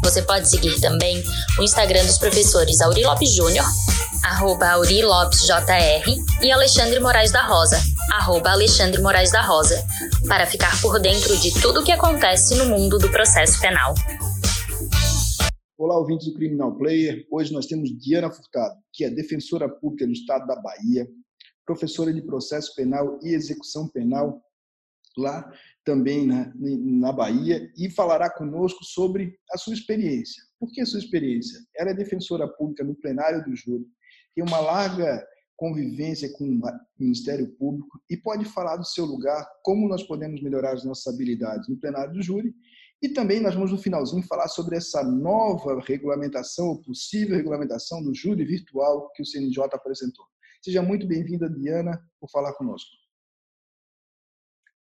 Você 0.04 0.22
pode 0.22 0.50
seguir 0.50 0.80
também 0.80 1.24
o 1.60 1.64
Instagram 1.64 2.06
dos 2.06 2.18
professores 2.18 2.80
Auri 2.82 3.04
Lopes 3.04 3.34
Júnior, 3.34 3.66
arroba 4.24 4.70
Auri 4.70 5.04
Lopes 5.04 5.42
JR, 5.42 6.04
e 6.42 6.52
Alexandre 6.52 7.00
Moraes 7.00 7.32
da 7.32 7.44
Rosa, 7.46 7.80
arroba 8.14 8.52
Alexandre 8.52 9.02
Moraes 9.02 9.32
da 9.32 9.42
Rosa, 9.42 9.84
para 10.28 10.46
ficar 10.46 10.80
por 10.82 11.00
dentro 11.00 11.38
de 11.38 11.52
tudo 11.62 11.82
o 11.82 11.84
que 11.84 11.92
acontece 11.92 12.56
no 12.56 12.66
mundo 12.66 12.98
do 12.98 13.10
processo 13.10 13.60
penal. 13.60 13.94
Olá, 15.78 15.98
ouvintes 15.98 16.28
do 16.28 16.34
Criminal 16.34 16.76
Player. 16.76 17.26
Hoje 17.32 17.54
nós 17.54 17.66
temos 17.66 17.90
Diana 18.00 18.32
Furtado, 18.32 18.76
que 18.94 19.04
é 19.04 19.10
defensora 19.10 19.70
pública 19.70 20.06
do 20.06 20.14
Estado 20.14 20.48
da 20.48 20.56
Bahia, 20.56 21.08
professora 21.66 22.14
de 22.14 22.22
processo 22.22 22.74
penal 22.76 23.20
e 23.22 23.34
execução 23.34 23.88
penal 23.88 24.42
lá 25.18 25.52
também 25.88 26.28
na, 26.28 26.52
na 26.54 27.14
Bahia, 27.14 27.72
e 27.78 27.90
falará 27.90 28.30
conosco 28.30 28.84
sobre 28.84 29.40
a 29.50 29.58
sua 29.58 29.74
experiência. 29.74 30.44
Por 30.60 30.70
que 30.70 30.82
a 30.82 30.86
sua 30.86 31.00
experiência? 31.00 31.62
Ela 31.74 31.92
é 31.92 31.94
defensora 31.94 32.46
pública 32.46 32.84
no 32.84 32.94
plenário 32.94 33.42
do 33.46 33.56
júri, 33.56 33.86
tem 34.36 34.44
uma 34.44 34.60
larga 34.60 35.26
convivência 35.56 36.30
com 36.34 36.44
o 36.44 36.62
Ministério 37.00 37.56
Público 37.56 38.02
e 38.10 38.18
pode 38.18 38.44
falar 38.44 38.76
do 38.76 38.86
seu 38.86 39.06
lugar, 39.06 39.48
como 39.64 39.88
nós 39.88 40.04
podemos 40.04 40.44
melhorar 40.44 40.74
as 40.74 40.84
nossas 40.84 41.08
habilidades 41.12 41.70
no 41.70 41.80
plenário 41.80 42.14
do 42.14 42.22
júri 42.22 42.54
e 43.02 43.08
também 43.08 43.40
nós 43.40 43.56
vamos 43.56 43.72
no 43.72 43.78
finalzinho 43.78 44.22
falar 44.24 44.50
sobre 44.50 44.76
essa 44.76 45.02
nova 45.04 45.80
regulamentação, 45.88 46.68
ou 46.68 46.82
possível 46.82 47.38
regulamentação 47.38 48.04
do 48.04 48.14
júri 48.14 48.44
virtual 48.44 49.10
que 49.16 49.22
o 49.22 49.26
CNJ 49.26 49.64
apresentou. 49.72 50.26
Seja 50.62 50.82
muito 50.82 51.08
bem-vinda, 51.08 51.50
Diana, 51.50 51.98
por 52.20 52.30
falar 52.30 52.54
conosco. 52.54 53.07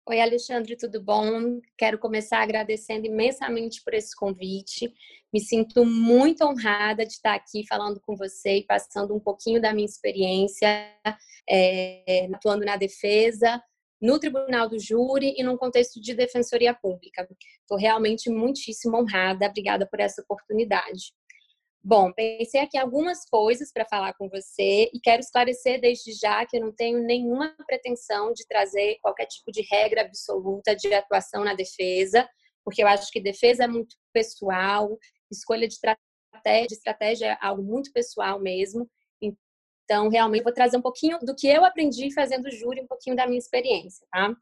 Oi, 0.08 0.20
Alexandre, 0.20 0.76
tudo 0.76 1.02
bom? 1.02 1.60
Quero 1.76 1.98
começar 1.98 2.40
agradecendo 2.40 3.06
imensamente 3.06 3.82
por 3.82 3.92
esse 3.92 4.14
convite. 4.14 4.94
Me 5.32 5.40
sinto 5.40 5.84
muito 5.84 6.44
honrada 6.44 7.04
de 7.04 7.14
estar 7.14 7.34
aqui 7.34 7.66
falando 7.66 8.00
com 8.00 8.14
você 8.14 8.58
e 8.58 8.66
passando 8.66 9.12
um 9.12 9.18
pouquinho 9.18 9.60
da 9.60 9.74
minha 9.74 9.84
experiência 9.84 10.68
é, 11.50 12.28
atuando 12.32 12.64
na 12.64 12.76
defesa, 12.76 13.60
no 14.00 14.20
tribunal 14.20 14.68
do 14.68 14.78
júri 14.78 15.34
e 15.36 15.42
num 15.42 15.56
contexto 15.56 16.00
de 16.00 16.14
defensoria 16.14 16.72
pública. 16.72 17.26
Estou 17.62 17.76
realmente 17.76 18.30
muitíssimo 18.30 18.96
honrada, 18.96 19.46
obrigada 19.48 19.88
por 19.90 19.98
essa 19.98 20.22
oportunidade. 20.22 21.12
Bom, 21.88 22.12
pensei 22.12 22.60
aqui 22.60 22.76
algumas 22.76 23.24
coisas 23.30 23.72
para 23.72 23.84
falar 23.84 24.12
com 24.14 24.28
você 24.28 24.90
e 24.92 24.98
quero 25.00 25.20
esclarecer 25.20 25.80
desde 25.80 26.14
já 26.14 26.44
que 26.44 26.56
eu 26.56 26.60
não 26.60 26.72
tenho 26.72 26.98
nenhuma 26.98 27.54
pretensão 27.64 28.32
de 28.32 28.44
trazer 28.44 28.98
qualquer 29.00 29.26
tipo 29.26 29.52
de 29.52 29.62
regra 29.62 30.00
absoluta 30.00 30.74
de 30.74 30.92
atuação 30.92 31.44
na 31.44 31.54
defesa, 31.54 32.28
porque 32.64 32.82
eu 32.82 32.88
acho 32.88 33.08
que 33.12 33.20
defesa 33.20 33.62
é 33.62 33.68
muito 33.68 33.94
pessoal, 34.12 34.98
escolha 35.30 35.68
de 35.68 35.74
estratégia, 35.74 36.74
estratégia 36.74 37.26
é 37.26 37.38
algo 37.40 37.62
muito 37.62 37.92
pessoal 37.92 38.40
mesmo, 38.40 38.90
então, 39.22 40.08
realmente, 40.08 40.42
vou 40.42 40.52
trazer 40.52 40.76
um 40.76 40.82
pouquinho 40.82 41.20
do 41.20 41.36
que 41.36 41.46
eu 41.46 41.64
aprendi 41.64 42.12
fazendo 42.12 42.50
júri, 42.50 42.80
um 42.80 42.88
pouquinho 42.88 43.14
da 43.14 43.28
minha 43.28 43.38
experiência, 43.38 44.04
tá? 44.10 44.34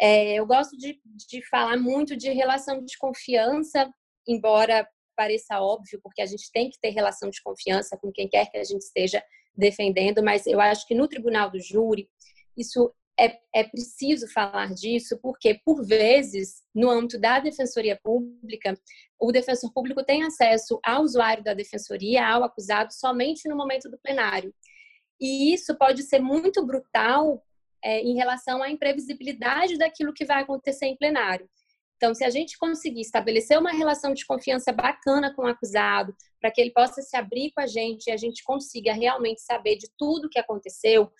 É, 0.00 0.32
eu 0.32 0.46
gosto 0.46 0.78
de, 0.78 0.98
de 1.28 1.46
falar 1.50 1.76
muito 1.76 2.16
de 2.16 2.30
relação 2.30 2.82
de 2.82 2.96
confiança, 2.96 3.92
embora 4.26 4.88
pareça 5.18 5.60
óbvio, 5.60 5.98
porque 6.00 6.22
a 6.22 6.26
gente 6.26 6.48
tem 6.52 6.70
que 6.70 6.78
ter 6.80 6.90
relação 6.90 7.28
de 7.28 7.42
confiança 7.42 7.98
com 7.98 8.12
quem 8.12 8.28
quer 8.28 8.48
que 8.48 8.56
a 8.56 8.62
gente 8.62 8.82
esteja 8.82 9.20
defendendo, 9.52 10.22
mas 10.22 10.46
eu 10.46 10.60
acho 10.60 10.86
que 10.86 10.94
no 10.94 11.08
tribunal 11.08 11.50
do 11.50 11.58
júri, 11.58 12.08
isso 12.56 12.94
é, 13.18 13.36
é 13.52 13.64
preciso 13.64 14.28
falar 14.28 14.72
disso, 14.72 15.18
porque, 15.20 15.60
por 15.64 15.84
vezes, 15.84 16.62
no 16.72 16.88
âmbito 16.88 17.18
da 17.18 17.40
defensoria 17.40 17.98
pública, 18.00 18.78
o 19.18 19.32
defensor 19.32 19.72
público 19.72 20.04
tem 20.04 20.22
acesso 20.22 20.78
ao 20.84 21.02
usuário 21.02 21.42
da 21.42 21.52
defensoria, 21.52 22.24
ao 22.24 22.44
acusado, 22.44 22.94
somente 22.94 23.48
no 23.48 23.56
momento 23.56 23.90
do 23.90 23.98
plenário. 23.98 24.54
E 25.20 25.52
isso 25.52 25.76
pode 25.76 26.04
ser 26.04 26.20
muito 26.20 26.64
brutal 26.64 27.44
é, 27.82 28.00
em 28.00 28.14
relação 28.14 28.62
à 28.62 28.70
imprevisibilidade 28.70 29.76
daquilo 29.76 30.14
que 30.14 30.24
vai 30.24 30.42
acontecer 30.42 30.86
em 30.86 30.96
plenário. 30.96 31.50
Então, 31.98 32.14
se 32.14 32.24
a 32.24 32.30
gente 32.30 32.56
conseguir 32.56 33.00
estabelecer 33.00 33.58
uma 33.58 33.72
relação 33.72 34.14
de 34.14 34.24
confiança 34.24 34.72
bacana 34.72 35.34
com 35.34 35.42
o 35.42 35.46
acusado, 35.48 36.14
para 36.40 36.48
que 36.48 36.60
ele 36.60 36.70
possa 36.70 37.02
se 37.02 37.16
abrir 37.16 37.50
com 37.50 37.60
a 37.60 37.66
gente 37.66 38.06
e 38.06 38.12
a 38.12 38.16
gente 38.16 38.44
consiga 38.44 38.92
realmente 38.92 39.40
saber 39.40 39.76
de 39.76 39.90
tudo 39.98 40.28
que 40.30 40.38
aconteceu, 40.38 41.10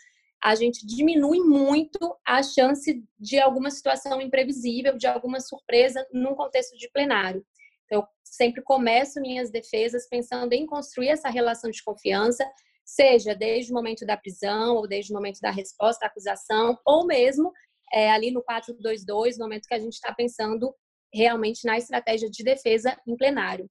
a 0.40 0.54
gente 0.54 0.86
diminui 0.86 1.40
muito 1.40 2.16
a 2.24 2.40
chance 2.44 3.04
de 3.18 3.40
alguma 3.40 3.72
situação 3.72 4.20
imprevisível, 4.20 4.96
de 4.96 5.08
alguma 5.08 5.40
surpresa 5.40 6.06
num 6.12 6.36
contexto 6.36 6.78
de 6.78 6.88
plenário. 6.92 7.44
Então, 7.86 8.02
eu 8.02 8.06
sempre 8.22 8.62
começo 8.62 9.20
minhas 9.20 9.50
defesas 9.50 10.08
pensando 10.08 10.52
em 10.52 10.64
construir 10.64 11.08
essa 11.08 11.28
relação 11.28 11.72
de 11.72 11.82
confiança, 11.82 12.48
seja 12.84 13.34
desde 13.34 13.72
o 13.72 13.74
momento 13.74 14.06
da 14.06 14.16
prisão, 14.16 14.76
ou 14.76 14.86
desde 14.86 15.12
o 15.12 15.16
momento 15.16 15.40
da 15.40 15.50
resposta 15.50 16.04
à 16.04 16.08
acusação, 16.08 16.78
ou 16.86 17.04
mesmo 17.04 17.52
é, 17.92 18.10
ali 18.10 18.30
no 18.30 18.42
422, 18.42 19.38
no 19.38 19.44
momento 19.44 19.66
que 19.66 19.74
a 19.74 19.78
gente 19.78 19.94
está 19.94 20.12
pensando 20.14 20.74
realmente 21.12 21.64
na 21.64 21.78
estratégia 21.78 22.28
de 22.30 22.42
defesa 22.44 22.98
em 23.06 23.16
plenário. 23.16 23.66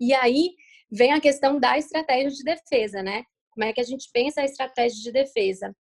E 0.00 0.12
aí 0.14 0.54
vem 0.90 1.12
a 1.12 1.20
questão 1.20 1.58
da 1.58 1.76
estratégia 1.78 2.30
de 2.30 2.42
defesa, 2.42 3.02
né? 3.02 3.24
Como 3.50 3.64
é 3.64 3.72
que 3.72 3.80
a 3.80 3.84
gente 3.84 4.08
pensa 4.12 4.40
a 4.40 4.44
estratégia 4.44 5.02
de 5.02 5.12
defesa? 5.12 5.74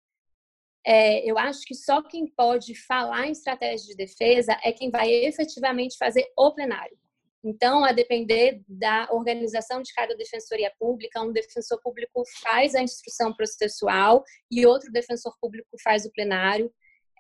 É, 0.86 1.30
eu 1.30 1.38
acho 1.38 1.62
que 1.62 1.76
só 1.76 2.02
quem 2.02 2.26
pode 2.28 2.76
falar 2.86 3.28
em 3.28 3.32
estratégia 3.32 3.88
de 3.88 3.96
defesa 3.96 4.58
é 4.64 4.72
quem 4.72 4.90
vai 4.90 5.10
efetivamente 5.10 5.98
fazer 5.98 6.26
o 6.38 6.52
plenário. 6.52 6.98
Então, 7.44 7.84
a 7.84 7.92
depender 7.92 8.62
da 8.68 9.08
organização 9.12 9.82
de 9.82 9.92
cada 9.94 10.16
defensoria 10.16 10.72
pública, 10.80 11.22
um 11.22 11.32
defensor 11.32 11.80
público 11.82 12.24
faz 12.42 12.76
a 12.76 12.84
instrução 12.84 13.34
processual 13.34 14.24
e 14.50 14.66
outro 14.66 14.92
defensor 14.92 15.36
público 15.40 15.70
faz 15.84 16.06
o 16.06 16.12
plenário. 16.12 16.72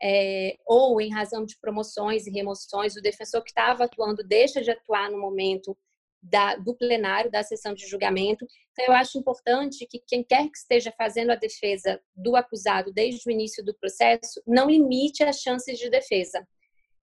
É, 0.03 0.57
ou 0.65 0.99
em 0.99 1.11
razão 1.11 1.45
de 1.45 1.57
promoções 1.59 2.25
e 2.25 2.31
remoções, 2.31 2.95
o 2.95 3.01
defensor 3.01 3.43
que 3.43 3.51
estava 3.51 3.83
atuando 3.83 4.23
deixa 4.23 4.61
de 4.61 4.71
atuar 4.71 5.11
no 5.11 5.19
momento 5.19 5.77
da, 6.21 6.55
do 6.55 6.75
plenário, 6.75 7.31
da 7.31 7.43
sessão 7.43 7.73
de 7.73 7.87
julgamento. 7.87 8.45
Então, 8.71 8.85
eu 8.85 8.93
acho 8.93 9.17
importante 9.17 9.87
que 9.87 9.99
quem 10.05 10.23
quer 10.23 10.49
que 10.49 10.57
esteja 10.57 10.93
fazendo 10.97 11.31
a 11.31 11.35
defesa 11.35 11.99
do 12.15 12.35
acusado 12.35 12.91
desde 12.93 13.27
o 13.27 13.31
início 13.31 13.63
do 13.63 13.73
processo 13.73 14.41
não 14.45 14.69
limite 14.69 15.23
as 15.23 15.39
chances 15.39 15.79
de 15.79 15.89
defesa. 15.89 16.47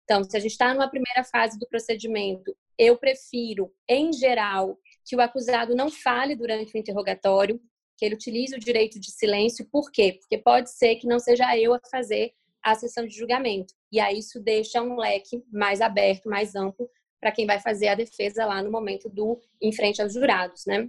Então, 0.05 0.23
se 0.23 0.37
a 0.37 0.41
gente 0.41 0.53
está 0.53 0.75
numa 0.75 0.91
primeira 0.91 1.25
fase 1.25 1.59
do 1.59 1.67
procedimento, 1.69 2.55
eu 2.77 2.97
prefiro, 2.99 3.73
em 3.89 4.13
geral, 4.13 4.79
que 5.05 5.17
o 5.17 5.21
acusado 5.21 5.75
não 5.75 5.91
fale 5.91 6.35
durante 6.35 6.75
o 6.75 6.79
interrogatório, 6.79 7.61
que 7.97 8.05
ele 8.05 8.17
utilize 8.17 8.55
o 8.55 8.59
direito 8.59 8.99
de 9.01 9.11
silêncio. 9.13 9.67
Por 9.71 9.91
quê? 9.91 10.19
Porque 10.21 10.37
pode 10.37 10.71
ser 10.71 10.97
que 10.97 11.07
não 11.07 11.19
seja 11.19 11.57
eu 11.57 11.73
a 11.73 11.81
fazer 11.91 12.33
a 12.65 12.75
sessão 12.75 13.07
de 13.07 13.15
julgamento. 13.15 13.75
E 13.93 14.01
aí 14.01 14.19
isso 14.19 14.41
deixa 14.41 14.81
um 14.83 14.97
leque 14.97 15.45
mais 15.53 15.81
aberto, 15.81 16.29
mais 16.29 16.55
amplo, 16.55 16.89
para 17.21 17.31
quem 17.31 17.47
vai 17.47 17.61
fazer 17.61 17.89
a 17.89 17.95
defesa 17.95 18.47
lá 18.47 18.63
no 18.63 18.71
momento 18.71 19.09
do 19.09 19.39
em 19.61 19.73
frente 19.73 20.01
aos 20.03 20.15
jurados, 20.15 20.65
né? 20.67 20.89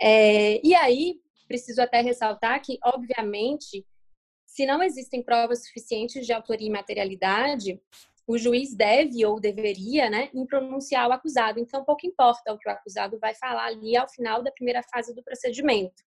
É, 0.00 0.60
e 0.66 0.74
aí, 0.74 1.20
preciso 1.46 1.80
até 1.82 2.00
ressaltar 2.00 2.60
que, 2.62 2.78
obviamente, 2.84 3.86
se 4.46 4.66
não 4.66 4.82
existem 4.82 5.22
provas 5.22 5.64
suficientes 5.66 6.26
de 6.26 6.32
autoria 6.32 6.68
e 6.68 6.70
materialidade, 6.70 7.80
o 8.26 8.38
juiz 8.38 8.74
deve 8.74 9.24
ou 9.24 9.40
deveria 9.40 10.08
né, 10.08 10.30
pronunciar 10.48 11.08
o 11.08 11.12
acusado. 11.12 11.58
Então, 11.58 11.84
pouco 11.84 12.06
importa 12.06 12.52
o 12.52 12.58
que 12.58 12.68
o 12.68 12.72
acusado 12.72 13.18
vai 13.18 13.34
falar 13.34 13.66
ali 13.66 13.96
ao 13.96 14.08
final 14.08 14.42
da 14.42 14.50
primeira 14.50 14.82
fase 14.82 15.14
do 15.14 15.22
procedimento. 15.22 16.02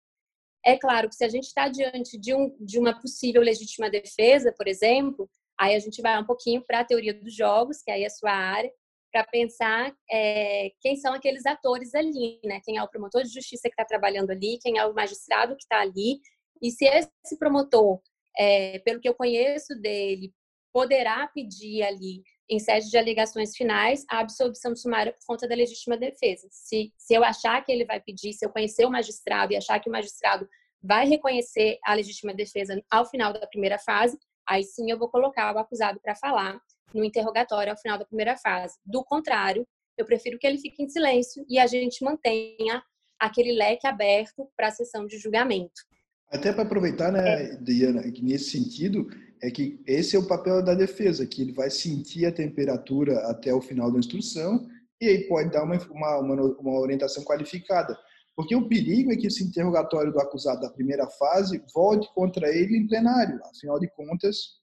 É 0.64 0.78
claro 0.78 1.08
que 1.08 1.14
se 1.14 1.24
a 1.24 1.28
gente 1.28 1.44
está 1.44 1.68
diante 1.68 2.18
de, 2.18 2.34
um, 2.34 2.56
de 2.58 2.78
uma 2.78 2.98
possível 2.98 3.42
legítima 3.42 3.90
defesa, 3.90 4.52
por 4.56 4.66
exemplo, 4.66 5.28
aí 5.58 5.74
a 5.74 5.78
gente 5.78 6.00
vai 6.00 6.18
um 6.20 6.24
pouquinho 6.24 6.64
para 6.66 6.80
a 6.80 6.84
teoria 6.84 7.12
dos 7.12 7.34
jogos, 7.34 7.82
que 7.82 7.90
aí 7.90 8.02
é 8.02 8.06
a 8.06 8.10
sua 8.10 8.32
área, 8.32 8.72
para 9.12 9.24
pensar 9.24 9.94
é, 10.10 10.70
quem 10.80 10.96
são 10.96 11.12
aqueles 11.14 11.46
atores 11.46 11.94
ali, 11.94 12.40
né? 12.44 12.60
Quem 12.64 12.78
é 12.78 12.82
o 12.82 12.88
promotor 12.88 13.22
de 13.22 13.32
justiça 13.32 13.68
que 13.68 13.74
está 13.74 13.84
trabalhando 13.84 14.30
ali, 14.30 14.58
quem 14.60 14.78
é 14.78 14.84
o 14.84 14.94
magistrado 14.94 15.54
que 15.54 15.62
está 15.62 15.80
ali, 15.80 16.18
e 16.60 16.70
se 16.70 16.84
esse 16.86 17.38
promotor, 17.38 18.00
é, 18.36 18.80
pelo 18.80 19.00
que 19.00 19.08
eu 19.08 19.14
conheço 19.14 19.78
dele, 19.80 20.32
poderá 20.72 21.28
pedir 21.28 21.82
ali 21.82 22.24
em 22.48 22.58
sede 22.58 22.90
de 22.90 22.98
alegações 22.98 23.56
finais, 23.56 24.04
a 24.10 24.20
absolvição 24.20 24.74
sumária 24.76 25.12
por 25.12 25.24
conta 25.26 25.48
da 25.48 25.54
legítima 25.54 25.96
defesa. 25.96 26.46
Se, 26.50 26.92
se 26.96 27.14
eu 27.14 27.24
achar 27.24 27.64
que 27.64 27.72
ele 27.72 27.84
vai 27.84 28.00
pedir, 28.00 28.32
se 28.32 28.44
eu 28.44 28.50
conhecer 28.50 28.84
o 28.84 28.90
magistrado 28.90 29.52
e 29.52 29.56
achar 29.56 29.80
que 29.80 29.88
o 29.88 29.92
magistrado 29.92 30.48
vai 30.82 31.06
reconhecer 31.06 31.78
a 31.84 31.94
legítima 31.94 32.34
defesa 32.34 32.80
ao 32.90 33.06
final 33.06 33.32
da 33.32 33.46
primeira 33.46 33.78
fase, 33.78 34.18
aí 34.46 34.62
sim 34.62 34.90
eu 34.90 34.98
vou 34.98 35.08
colocar 35.08 35.54
o 35.54 35.58
acusado 35.58 35.98
para 36.00 36.14
falar 36.14 36.60
no 36.92 37.04
interrogatório 37.04 37.72
ao 37.72 37.78
final 37.78 37.98
da 37.98 38.04
primeira 38.04 38.36
fase. 38.36 38.74
Do 38.84 39.02
contrário, 39.02 39.66
eu 39.96 40.04
prefiro 40.04 40.38
que 40.38 40.46
ele 40.46 40.58
fique 40.58 40.82
em 40.82 40.88
silêncio 40.88 41.44
e 41.48 41.58
a 41.58 41.66
gente 41.66 42.04
mantenha 42.04 42.82
aquele 43.18 43.52
leque 43.52 43.86
aberto 43.86 44.48
para 44.56 44.68
a 44.68 44.70
sessão 44.70 45.06
de 45.06 45.16
julgamento. 45.18 45.82
Até 46.30 46.52
para 46.52 46.62
aproveitar, 46.62 47.12
né, 47.12 47.44
é. 47.44 47.56
Diana, 47.56 48.10
que 48.10 48.22
nesse 48.22 48.50
sentido, 48.50 49.06
é 49.44 49.50
que 49.50 49.78
esse 49.86 50.16
é 50.16 50.18
o 50.18 50.26
papel 50.26 50.64
da 50.64 50.74
defesa, 50.74 51.26
que 51.26 51.42
ele 51.42 51.52
vai 51.52 51.68
sentir 51.68 52.24
a 52.24 52.32
temperatura 52.32 53.18
até 53.28 53.52
o 53.52 53.60
final 53.60 53.92
da 53.92 53.98
instrução 53.98 54.66
e 54.98 55.06
aí 55.06 55.28
pode 55.28 55.50
dar 55.50 55.64
uma, 55.64 55.76
uma, 55.90 56.42
uma 56.58 56.80
orientação 56.80 57.22
qualificada. 57.22 57.94
Porque 58.34 58.56
o 58.56 58.66
perigo 58.66 59.12
é 59.12 59.16
que 59.16 59.26
esse 59.26 59.44
interrogatório 59.44 60.10
do 60.10 60.18
acusado 60.18 60.62
da 60.62 60.70
primeira 60.70 61.06
fase 61.06 61.62
volte 61.74 62.10
contra 62.14 62.48
ele 62.48 62.74
em 62.74 62.86
plenário. 62.86 63.38
Afinal 63.44 63.78
de 63.78 63.86
contas, 63.90 64.62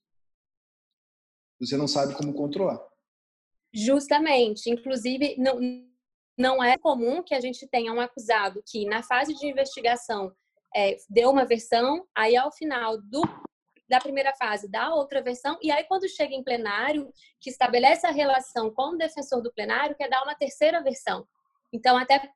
você 1.60 1.76
não 1.76 1.86
sabe 1.86 2.16
como 2.16 2.34
controlar. 2.34 2.84
Justamente. 3.72 4.68
Inclusive, 4.68 5.36
não, 5.38 5.60
não 6.36 6.62
é 6.62 6.76
comum 6.76 7.22
que 7.22 7.36
a 7.36 7.40
gente 7.40 7.68
tenha 7.68 7.92
um 7.92 8.00
acusado 8.00 8.60
que, 8.66 8.84
na 8.84 9.00
fase 9.04 9.32
de 9.32 9.46
investigação, 9.46 10.34
é, 10.74 10.96
deu 11.08 11.30
uma 11.30 11.44
versão, 11.44 12.04
aí 12.16 12.36
ao 12.36 12.50
final 12.52 13.00
do, 13.00 13.22
da 13.92 14.00
primeira 14.00 14.34
fase 14.34 14.70
dá 14.70 14.94
outra 14.94 15.20
versão, 15.20 15.58
e 15.60 15.70
aí 15.70 15.84
quando 15.84 16.08
chega 16.08 16.34
em 16.34 16.42
plenário, 16.42 17.12
que 17.38 17.50
estabelece 17.50 18.06
a 18.06 18.10
relação 18.10 18.72
com 18.72 18.94
o 18.94 18.96
defensor 18.96 19.42
do 19.42 19.52
plenário, 19.52 19.94
quer 19.94 20.08
dar 20.08 20.22
uma 20.22 20.34
terceira 20.34 20.82
versão. 20.82 21.26
Então, 21.70 21.94
até 21.98 22.26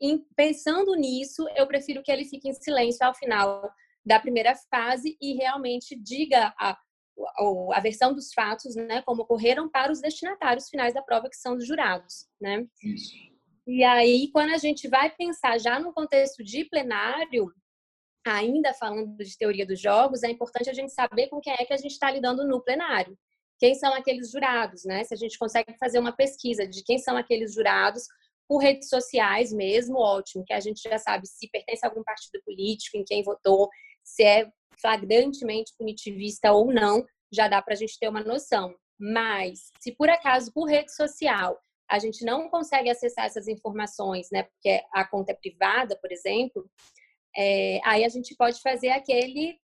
em, 0.00 0.24
pensando 0.34 0.94
nisso, 0.94 1.46
eu 1.54 1.66
prefiro 1.66 2.02
que 2.02 2.10
ele 2.10 2.24
fique 2.24 2.48
em 2.48 2.54
silêncio 2.54 3.06
ao 3.06 3.14
final 3.14 3.70
da 4.02 4.18
primeira 4.18 4.54
fase 4.70 5.14
e 5.20 5.34
realmente 5.34 5.94
diga 5.94 6.54
a, 6.58 6.70
a, 6.70 7.74
a 7.74 7.80
versão 7.80 8.14
dos 8.14 8.32
fatos, 8.32 8.74
né, 8.74 9.02
como 9.02 9.20
ocorreram 9.20 9.68
para 9.68 9.92
os 9.92 10.00
destinatários 10.00 10.70
finais 10.70 10.94
da 10.94 11.02
prova, 11.02 11.28
que 11.28 11.36
são 11.36 11.56
os 11.56 11.66
jurados, 11.66 12.26
né? 12.40 12.66
Isso. 12.82 13.12
E 13.66 13.84
aí, 13.84 14.30
quando 14.32 14.54
a 14.54 14.58
gente 14.58 14.88
vai 14.88 15.10
pensar 15.10 15.58
já 15.58 15.78
no 15.78 15.92
contexto 15.92 16.42
de 16.42 16.64
plenário, 16.64 17.52
ainda 18.24 18.72
falando 18.74 19.16
de 19.16 19.36
teoria 19.36 19.66
dos 19.66 19.80
jogos, 19.80 20.22
é 20.22 20.30
importante 20.30 20.70
a 20.70 20.74
gente 20.74 20.92
saber 20.92 21.28
com 21.28 21.40
quem 21.40 21.52
é 21.52 21.64
que 21.64 21.72
a 21.72 21.76
gente 21.76 21.92
está 21.92 22.10
lidando 22.10 22.46
no 22.46 22.62
plenário. 22.62 23.16
Quem 23.58 23.74
são 23.74 23.92
aqueles 23.94 24.30
jurados, 24.30 24.84
né? 24.84 25.04
Se 25.04 25.14
a 25.14 25.16
gente 25.16 25.38
consegue 25.38 25.76
fazer 25.78 25.98
uma 25.98 26.12
pesquisa 26.12 26.66
de 26.66 26.82
quem 26.82 26.98
são 26.98 27.16
aqueles 27.16 27.54
jurados, 27.54 28.04
por 28.48 28.58
redes 28.58 28.88
sociais 28.88 29.52
mesmo, 29.52 29.98
ótimo, 29.98 30.44
que 30.44 30.52
a 30.52 30.60
gente 30.60 30.82
já 30.82 30.98
sabe 30.98 31.26
se 31.26 31.48
pertence 31.48 31.84
a 31.84 31.88
algum 31.88 32.02
partido 32.02 32.42
político, 32.44 32.96
em 32.96 33.04
quem 33.04 33.22
votou, 33.22 33.68
se 34.04 34.22
é 34.22 34.50
flagrantemente 34.80 35.72
punitivista 35.78 36.52
ou 36.52 36.72
não, 36.72 37.04
já 37.32 37.48
dá 37.48 37.62
para 37.62 37.74
a 37.74 37.76
gente 37.76 37.98
ter 37.98 38.08
uma 38.08 38.22
noção. 38.22 38.74
Mas, 38.98 39.70
se 39.80 39.92
por 39.92 40.10
acaso, 40.10 40.52
por 40.52 40.68
rede 40.68 40.94
social, 40.94 41.58
a 41.90 41.98
gente 41.98 42.24
não 42.24 42.48
consegue 42.48 42.90
acessar 42.90 43.26
essas 43.26 43.48
informações, 43.48 44.28
né, 44.30 44.44
porque 44.44 44.82
a 44.92 45.04
conta 45.06 45.32
é 45.32 45.34
privada, 45.34 45.96
por 46.00 46.10
exemplo, 46.10 46.68
é, 47.36 47.80
aí 47.84 48.04
a 48.04 48.08
gente 48.08 48.34
pode 48.36 48.60
fazer 48.60 48.90
aquele, 48.90 49.58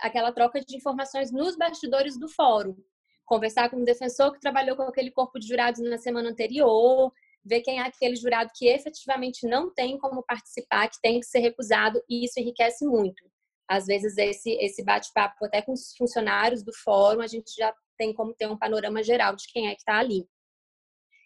aquela 0.00 0.32
troca 0.32 0.60
de 0.60 0.76
informações 0.76 1.32
nos 1.32 1.56
bastidores 1.56 2.18
do 2.18 2.28
fórum. 2.28 2.76
Conversar 3.24 3.70
com 3.70 3.76
um 3.76 3.84
defensor 3.84 4.32
que 4.32 4.40
trabalhou 4.40 4.76
com 4.76 4.82
aquele 4.82 5.10
corpo 5.10 5.38
de 5.38 5.48
jurados 5.48 5.80
na 5.80 5.98
semana 5.98 6.30
anterior, 6.30 7.12
ver 7.44 7.60
quem 7.60 7.78
é 7.78 7.82
aquele 7.82 8.16
jurado 8.16 8.50
que 8.54 8.68
efetivamente 8.68 9.46
não 9.46 9.72
tem 9.72 9.98
como 9.98 10.22
participar, 10.22 10.88
que 10.88 11.00
tem 11.00 11.20
que 11.20 11.26
ser 11.26 11.38
recusado, 11.38 12.02
e 12.08 12.24
isso 12.24 12.38
enriquece 12.38 12.84
muito. 12.84 13.24
Às 13.68 13.86
vezes, 13.86 14.16
esse, 14.16 14.52
esse 14.60 14.84
bate-papo 14.84 15.44
até 15.44 15.60
com 15.60 15.72
os 15.72 15.94
funcionários 15.96 16.62
do 16.62 16.72
fórum, 16.72 17.20
a 17.20 17.26
gente 17.26 17.52
já 17.56 17.74
tem 17.96 18.12
como 18.12 18.34
ter 18.34 18.46
um 18.46 18.56
panorama 18.58 19.02
geral 19.02 19.34
de 19.34 19.46
quem 19.48 19.68
é 19.68 19.74
que 19.74 19.80
está 19.80 19.98
ali. 19.98 20.28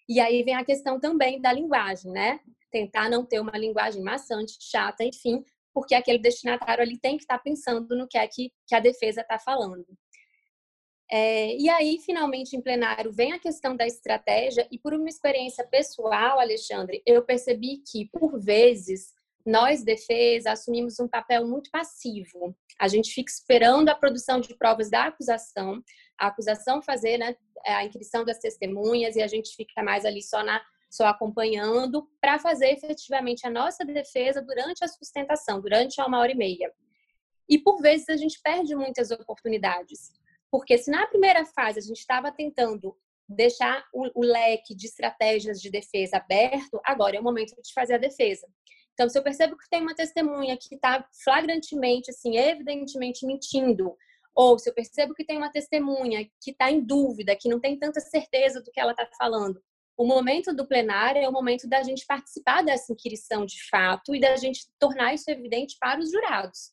E 0.09 0.21
aí 0.21 0.43
vem 0.43 0.55
a 0.55 0.65
questão 0.65 0.99
também 0.99 1.41
da 1.41 1.53
linguagem, 1.53 2.11
né? 2.11 2.41
Tentar 2.71 3.11
não 3.11 3.27
ter 3.27 3.41
uma 3.41 3.57
linguagem 3.57 4.03
maçante, 4.03 4.57
chata, 4.61 5.05
enfim, 5.05 5.45
porque 5.73 5.95
aquele 5.95 6.19
destinatário 6.19 6.83
ali 6.83 6.99
tem 6.99 7.17
que 7.17 7.25
estar 7.25 7.39
tá 7.39 7.43
pensando 7.43 7.97
no 7.97 8.09
que 8.09 8.19
é 8.19 8.27
que, 8.27 8.53
que 8.67 8.75
a 8.75 8.81
defesa 8.81 9.21
está 9.21 9.39
falando. 9.39 9.87
É, 11.13 11.57
e 11.57 11.69
aí, 11.69 11.99
finalmente, 11.99 12.57
em 12.57 12.61
plenário, 12.61 13.13
vem 13.13 13.33
a 13.33 13.39
questão 13.39 13.77
da 13.77 13.85
estratégia, 13.85 14.69
e 14.71 14.79
por 14.79 14.95
uma 14.95 15.09
experiência 15.09 15.67
pessoal, 15.67 16.39
Alexandre, 16.39 17.03
eu 17.05 17.25
percebi 17.25 17.83
que, 17.91 18.09
por 18.13 18.41
vezes, 18.41 19.13
nós, 19.45 19.83
defesa, 19.83 20.53
assumimos 20.53 21.01
um 21.01 21.09
papel 21.09 21.49
muito 21.49 21.69
passivo. 21.71 22.57
A 22.79 22.87
gente 22.87 23.13
fica 23.13 23.31
esperando 23.31 23.89
a 23.89 23.95
produção 23.95 24.41
de 24.41 24.55
provas 24.57 24.89
da 24.89 25.07
acusação, 25.07 25.83
a 26.17 26.29
acusação 26.29 26.81
fazer 26.81 27.19
né, 27.19 27.35
a 27.67 27.85
inscrição 27.85 28.25
das 28.25 28.39
testemunhas, 28.39 29.17
e 29.17 29.23
a 29.23 29.27
gente 29.27 29.57
fica 29.57 29.83
mais 29.83 30.05
ali 30.05 30.23
só, 30.23 30.45
na, 30.45 30.63
só 30.91 31.07
acompanhando 31.07 32.11
para 32.21 32.39
fazer 32.39 32.73
efetivamente 32.73 33.47
a 33.47 33.51
nossa 33.51 33.85
defesa 33.85 34.43
durante 34.43 34.85
a 34.85 34.89
sustentação, 34.89 35.61
durante 35.61 36.01
uma 36.01 36.19
hora 36.19 36.33
e 36.33 36.37
meia. 36.37 36.73
E, 37.49 37.59
por 37.59 37.81
vezes, 37.81 38.09
a 38.09 38.17
gente 38.17 38.41
perde 38.43 38.75
muitas 38.75 39.11
oportunidades 39.11 40.13
porque 40.51 40.77
se 40.77 40.91
na 40.91 41.07
primeira 41.07 41.45
fase 41.47 41.79
a 41.79 41.83
gente 41.83 41.99
estava 42.01 42.33
tentando 42.33 42.97
deixar 43.29 43.85
o, 43.95 44.25
leque 44.25 44.75
de 44.75 44.87
estratégias 44.87 45.61
de 45.61 45.71
defesa 45.71 46.17
aberto, 46.17 46.81
agora 46.85 47.17
é 47.17 47.21
o 47.21 47.23
momento 47.23 47.55
de 47.63 47.73
fazer 47.73 47.95
a 47.95 47.99
defesa. 47.99 48.47
Então, 48.93 49.09
se 49.09 49.17
eu 49.17 49.23
percebo 49.23 49.57
que 49.57 49.69
tem 49.71 49.81
uma 49.81 49.95
testemunha 49.95 50.57
que 50.57 50.75
está 50.75 51.07
flagrantemente, 51.23 52.11
assim, 52.11 52.37
evidentemente 52.37 53.25
mentindo, 53.25 53.97
ou 54.35 54.59
se 54.59 54.69
eu 54.69 54.75
percebo 54.75 55.15
que 55.15 55.25
tem 55.25 55.39
uma 55.39 55.51
testemunha 55.51 56.29
que 56.43 56.51
está 56.51 56.71
em 56.71 56.81
dúvida, 56.81 57.37
que 57.37 57.49
não 57.49 57.61
tem 57.61 57.79
tanta 57.79 58.01
certeza 58.01 58.61
do 58.61 58.71
que 58.73 58.81
ela 58.81 58.91
está 58.91 59.09
falando, 59.17 59.63
o 60.01 60.07
momento 60.07 60.55
do 60.55 60.67
plenário 60.67 61.21
é 61.21 61.29
o 61.29 61.33
momento 61.33 61.69
da 61.69 61.83
gente 61.83 62.07
participar 62.07 62.63
dessa 62.63 62.93
inquirição 62.93 63.45
de 63.45 63.69
fato 63.69 64.15
e 64.15 64.21
da 64.21 64.35
gente 64.37 64.67
tornar 64.79 65.15
isso 65.15 65.31
evidente 65.31 65.77
para 65.79 66.01
os 66.01 66.11
jurados 66.11 66.73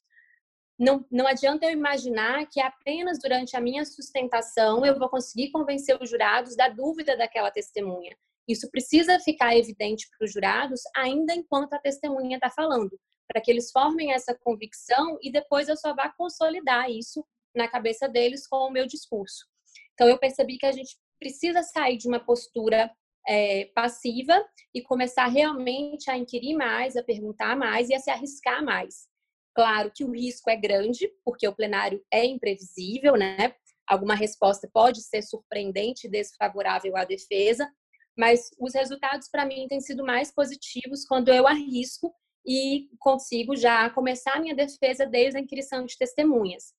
não, 0.80 1.04
não 1.12 1.26
adianta 1.26 1.66
eu 1.66 1.72
imaginar 1.72 2.46
que 2.48 2.62
apenas 2.62 3.18
durante 3.20 3.58
a 3.58 3.62
minha 3.62 3.84
sustentação 3.84 4.86
eu 4.86 4.98
vou 4.98 5.10
conseguir 5.10 5.50
convencer 5.50 5.98
os 6.00 6.10
jurados 6.10 6.56
da 6.56 6.70
dúvida 6.70 7.18
daquela 7.18 7.50
testemunha. 7.50 8.16
Isso 8.48 8.70
precisa 8.70 9.20
ficar 9.20 9.58
evidente 9.58 10.08
para 10.10 10.26
os 10.26 10.32
jurados 10.32 10.82
ainda 10.96 11.34
enquanto 11.34 11.74
a 11.74 11.80
testemunha 11.80 12.38
está 12.38 12.50
falando, 12.50 12.98
para 13.28 13.42
que 13.42 13.50
eles 13.50 13.72
formem 13.72 14.14
essa 14.14 14.36
convicção 14.36 15.18
e 15.22 15.32
depois 15.32 15.68
eu 15.68 15.76
só 15.76 15.96
vá 15.96 16.14
consolidar 16.16 16.90
isso 16.92 17.26
na 17.56 17.68
cabeça 17.68 18.08
deles 18.08 18.48
com 18.48 18.58
o 18.58 18.72
meu 18.72 18.86
discurso. 18.86 19.46
Então 19.94 20.08
eu 20.08 20.20
percebi 20.20 20.58
que 20.58 20.66
a 20.66 20.72
gente 20.72 20.96
precisa 21.20 21.64
sair 21.64 21.98
de 21.98 22.08
uma 22.08 22.20
postura 22.20 22.92
é, 23.28 23.66
passiva 23.76 24.34
e 24.74 24.82
começar 24.82 25.28
realmente 25.28 26.10
a 26.10 26.18
inquirir 26.18 26.56
mais, 26.56 26.96
a 26.96 27.04
perguntar 27.04 27.56
mais 27.58 27.90
e 27.90 27.94
a 27.94 28.00
se 28.00 28.10
arriscar 28.10 28.64
mais. 28.64 29.08
Claro 29.56 29.92
que 29.94 30.04
o 30.04 30.12
risco 30.12 30.50
é 30.50 30.56
grande, 30.56 31.12
porque 31.26 31.48
o 31.48 31.56
plenário 31.56 32.04
é 32.12 32.26
imprevisível, 32.26 33.16
né? 33.16 33.56
Alguma 33.88 34.16
resposta 34.16 34.70
pode 34.72 35.02
ser 35.02 35.22
surpreendente 35.24 36.08
e 36.08 36.10
desfavorável 36.10 36.96
à 36.96 37.04
defesa, 37.04 37.70
mas 38.18 38.50
os 38.60 38.74
resultados 38.74 39.30
para 39.30 39.46
mim 39.46 39.68
têm 39.68 39.82
sido 39.82 40.04
mais 40.04 40.32
positivos 40.32 41.06
quando 41.06 41.30
eu 41.30 41.48
arrisco 41.48 42.14
e 42.46 42.88
consigo 43.00 43.56
já 43.56 43.90
começar 43.90 44.34
a 44.36 44.40
minha 44.40 44.56
defesa 44.56 45.06
desde 45.06 45.38
a 45.38 45.42
inscrição 45.42 45.86
de 45.86 45.98
testemunhas. 45.98 46.74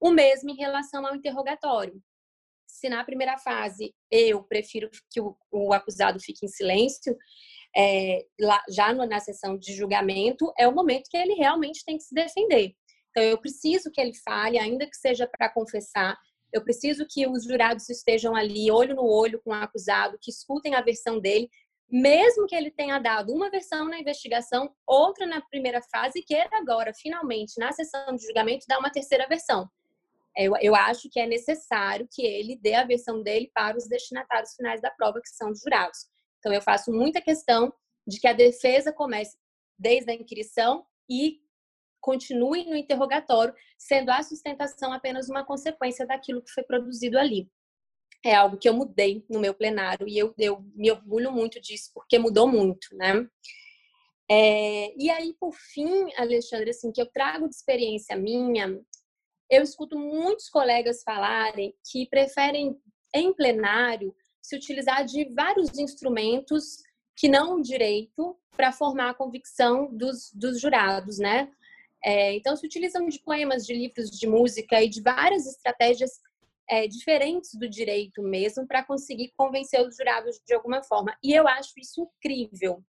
O 0.00 0.10
mesmo 0.10 0.50
em 0.50 0.56
relação 0.56 1.06
ao 1.06 1.14
interrogatório. 1.14 2.02
Se 2.74 2.88
na 2.88 3.04
primeira 3.04 3.38
fase 3.38 3.94
eu 4.10 4.42
prefiro 4.42 4.90
que 5.08 5.20
o, 5.20 5.36
o 5.52 5.72
acusado 5.72 6.18
fique 6.18 6.44
em 6.44 6.48
silêncio, 6.48 7.16
é, 7.76 8.26
lá, 8.40 8.60
já 8.68 8.92
na 8.92 9.20
sessão 9.20 9.56
de 9.56 9.72
julgamento, 9.72 10.52
é 10.58 10.66
o 10.66 10.74
momento 10.74 11.08
que 11.08 11.16
ele 11.16 11.34
realmente 11.34 11.84
tem 11.84 11.96
que 11.96 12.02
se 12.02 12.12
defender. 12.12 12.74
Então, 13.10 13.22
eu 13.22 13.38
preciso 13.38 13.92
que 13.92 14.00
ele 14.00 14.12
fale, 14.24 14.58
ainda 14.58 14.86
que 14.86 14.96
seja 14.96 15.24
para 15.24 15.48
confessar, 15.48 16.18
eu 16.52 16.64
preciso 16.64 17.06
que 17.08 17.28
os 17.28 17.44
jurados 17.44 17.88
estejam 17.88 18.34
ali, 18.34 18.70
olho 18.72 18.96
no 18.96 19.04
olho 19.04 19.40
com 19.44 19.50
o 19.50 19.54
acusado, 19.54 20.18
que 20.20 20.32
escutem 20.32 20.74
a 20.74 20.82
versão 20.82 21.20
dele, 21.20 21.48
mesmo 21.88 22.46
que 22.46 22.56
ele 22.56 22.72
tenha 22.72 22.98
dado 22.98 23.32
uma 23.32 23.50
versão 23.50 23.88
na 23.88 24.00
investigação, 24.00 24.74
outra 24.84 25.26
na 25.26 25.40
primeira 25.40 25.80
fase, 25.92 26.18
e 26.18 26.24
queira 26.24 26.50
agora, 26.54 26.92
finalmente, 26.92 27.52
na 27.56 27.70
sessão 27.70 28.16
de 28.16 28.26
julgamento, 28.26 28.66
dar 28.68 28.80
uma 28.80 28.90
terceira 28.90 29.28
versão. 29.28 29.68
Eu, 30.36 30.54
eu 30.60 30.74
acho 30.74 31.08
que 31.10 31.20
é 31.20 31.26
necessário 31.26 32.08
que 32.10 32.22
ele 32.24 32.56
dê 32.56 32.74
a 32.74 32.84
versão 32.84 33.22
dele 33.22 33.50
para 33.54 33.76
os 33.76 33.86
destinatários 33.86 34.54
finais 34.54 34.80
da 34.80 34.90
prova, 34.90 35.20
que 35.20 35.28
são 35.28 35.50
os 35.50 35.60
jurados. 35.60 36.06
Então, 36.38 36.52
eu 36.52 36.60
faço 36.60 36.92
muita 36.92 37.20
questão 37.20 37.72
de 38.06 38.20
que 38.20 38.26
a 38.26 38.32
defesa 38.32 38.92
comece 38.92 39.38
desde 39.78 40.10
a 40.10 40.14
inquirição 40.14 40.84
e 41.08 41.40
continue 42.00 42.66
no 42.66 42.76
interrogatório, 42.76 43.54
sendo 43.78 44.10
a 44.10 44.22
sustentação 44.22 44.92
apenas 44.92 45.30
uma 45.30 45.44
consequência 45.44 46.06
daquilo 46.06 46.42
que 46.42 46.52
foi 46.52 46.62
produzido 46.62 47.18
ali. 47.18 47.48
é 48.24 48.34
algo 48.34 48.58
que 48.58 48.68
eu 48.68 48.74
mudei 48.74 49.24
no 49.28 49.38
meu 49.40 49.54
plenário 49.54 50.08
e 50.08 50.18
eu, 50.18 50.34
eu 50.38 50.60
me 50.74 50.90
orgulho 50.90 51.30
muito 51.30 51.60
disso 51.60 51.90
porque 51.94 52.18
mudou 52.18 52.48
muito, 52.48 52.88
né? 52.92 53.26
É, 54.30 54.94
e 54.96 55.10
aí, 55.10 55.34
por 55.38 55.54
fim, 55.54 56.10
Alexandre, 56.16 56.70
assim, 56.70 56.90
que 56.90 57.00
eu 57.00 57.06
trago 57.06 57.48
de 57.48 57.54
experiência 57.54 58.16
minha, 58.16 58.80
eu 59.50 59.62
escuto 59.62 59.98
muitos 59.98 60.48
colegas 60.48 61.02
falarem 61.02 61.74
que 61.90 62.06
preferem, 62.08 62.76
em 63.14 63.32
plenário, 63.32 64.14
se 64.40 64.56
utilizar 64.56 65.04
de 65.04 65.24
vários 65.34 65.78
instrumentos 65.78 66.82
que 67.16 67.28
não 67.28 67.56
o 67.56 67.62
direito 67.62 68.36
para 68.56 68.72
formar 68.72 69.10
a 69.10 69.14
convicção 69.14 69.94
dos, 69.94 70.30
dos 70.34 70.60
jurados, 70.60 71.18
né? 71.18 71.50
É, 72.04 72.34
então, 72.34 72.54
se 72.54 72.66
utilizam 72.66 73.06
de 73.06 73.18
poemas, 73.20 73.64
de 73.64 73.72
livros 73.72 74.10
de 74.10 74.26
música 74.26 74.82
e 74.82 74.88
de 74.88 75.00
várias 75.00 75.46
estratégias 75.46 76.10
é, 76.68 76.86
diferentes 76.86 77.54
do 77.54 77.68
direito 77.68 78.22
mesmo 78.22 78.66
para 78.66 78.84
conseguir 78.84 79.32
convencer 79.36 79.80
os 79.86 79.96
jurados 79.96 80.40
de 80.46 80.54
alguma 80.54 80.82
forma. 80.82 81.16
E 81.22 81.32
eu 81.32 81.48
acho 81.48 81.72
isso 81.78 82.02
incrível. 82.02 82.82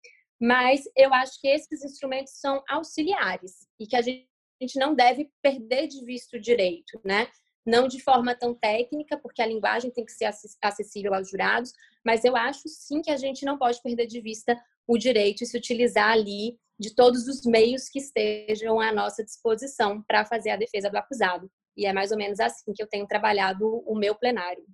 Mas 0.41 0.83
eu 0.98 1.13
acho 1.13 1.39
que 1.39 1.48
esses 1.48 1.83
instrumentos 1.83 2.33
são 2.39 2.63
auxiliares 2.67 3.67
e 3.79 3.86
que 3.86 3.95
a 3.95 4.01
gente 4.01 4.27
não 4.75 4.95
deve 4.95 5.29
perder 5.41 5.88
de 5.88 6.03
vista 6.05 6.38
o 6.38 6.41
direito, 6.41 7.00
né? 7.03 7.27
Não 7.65 7.88
de 7.88 8.01
forma 8.01 8.36
tão 8.36 8.53
técnica, 8.53 9.17
porque 9.17 9.41
a 9.41 9.48
linguagem 9.48 9.91
tem 9.91 10.05
que 10.05 10.12
ser 10.12 10.29
acessível 10.62 11.13
aos 11.13 11.29
jurados, 11.29 11.72
mas 12.05 12.25
eu 12.25 12.36
acho 12.36 12.67
sim 12.67 13.01
que 13.01 13.12
a 13.12 13.17
gente 13.17 13.45
não 13.45 13.57
pode 13.57 13.81
perder 13.81 14.07
de 14.07 14.19
vista 14.22 14.60
o 14.88 14.98
direito 14.98 15.43
e 15.43 15.48
se 15.48 15.57
utilizar 15.57 16.12
ali 16.12 16.57
de 16.79 16.93
todos 16.93 17.27
os 17.27 17.45
meios 17.45 17.88
que 17.88 18.00
estejam 18.00 18.79
à 18.79 18.91
nossa 18.91 19.24
disposição 19.24 20.01
para 20.03 20.25
fazer 20.25 20.50
a 20.50 20.57
defesa 20.57 20.89
do 20.89 20.98
acusado. 20.98 21.50
E 21.77 21.86
é 21.86 21.93
mais 21.93 22.12
ou 22.12 22.17
menos 22.17 22.39
assim 22.39 22.74
que 22.74 22.83
eu 22.83 22.88
tenho 22.88 23.07
trabalhado 23.07 23.65
o 23.86 23.95
meu 23.95 24.13
plenário. 24.15 24.65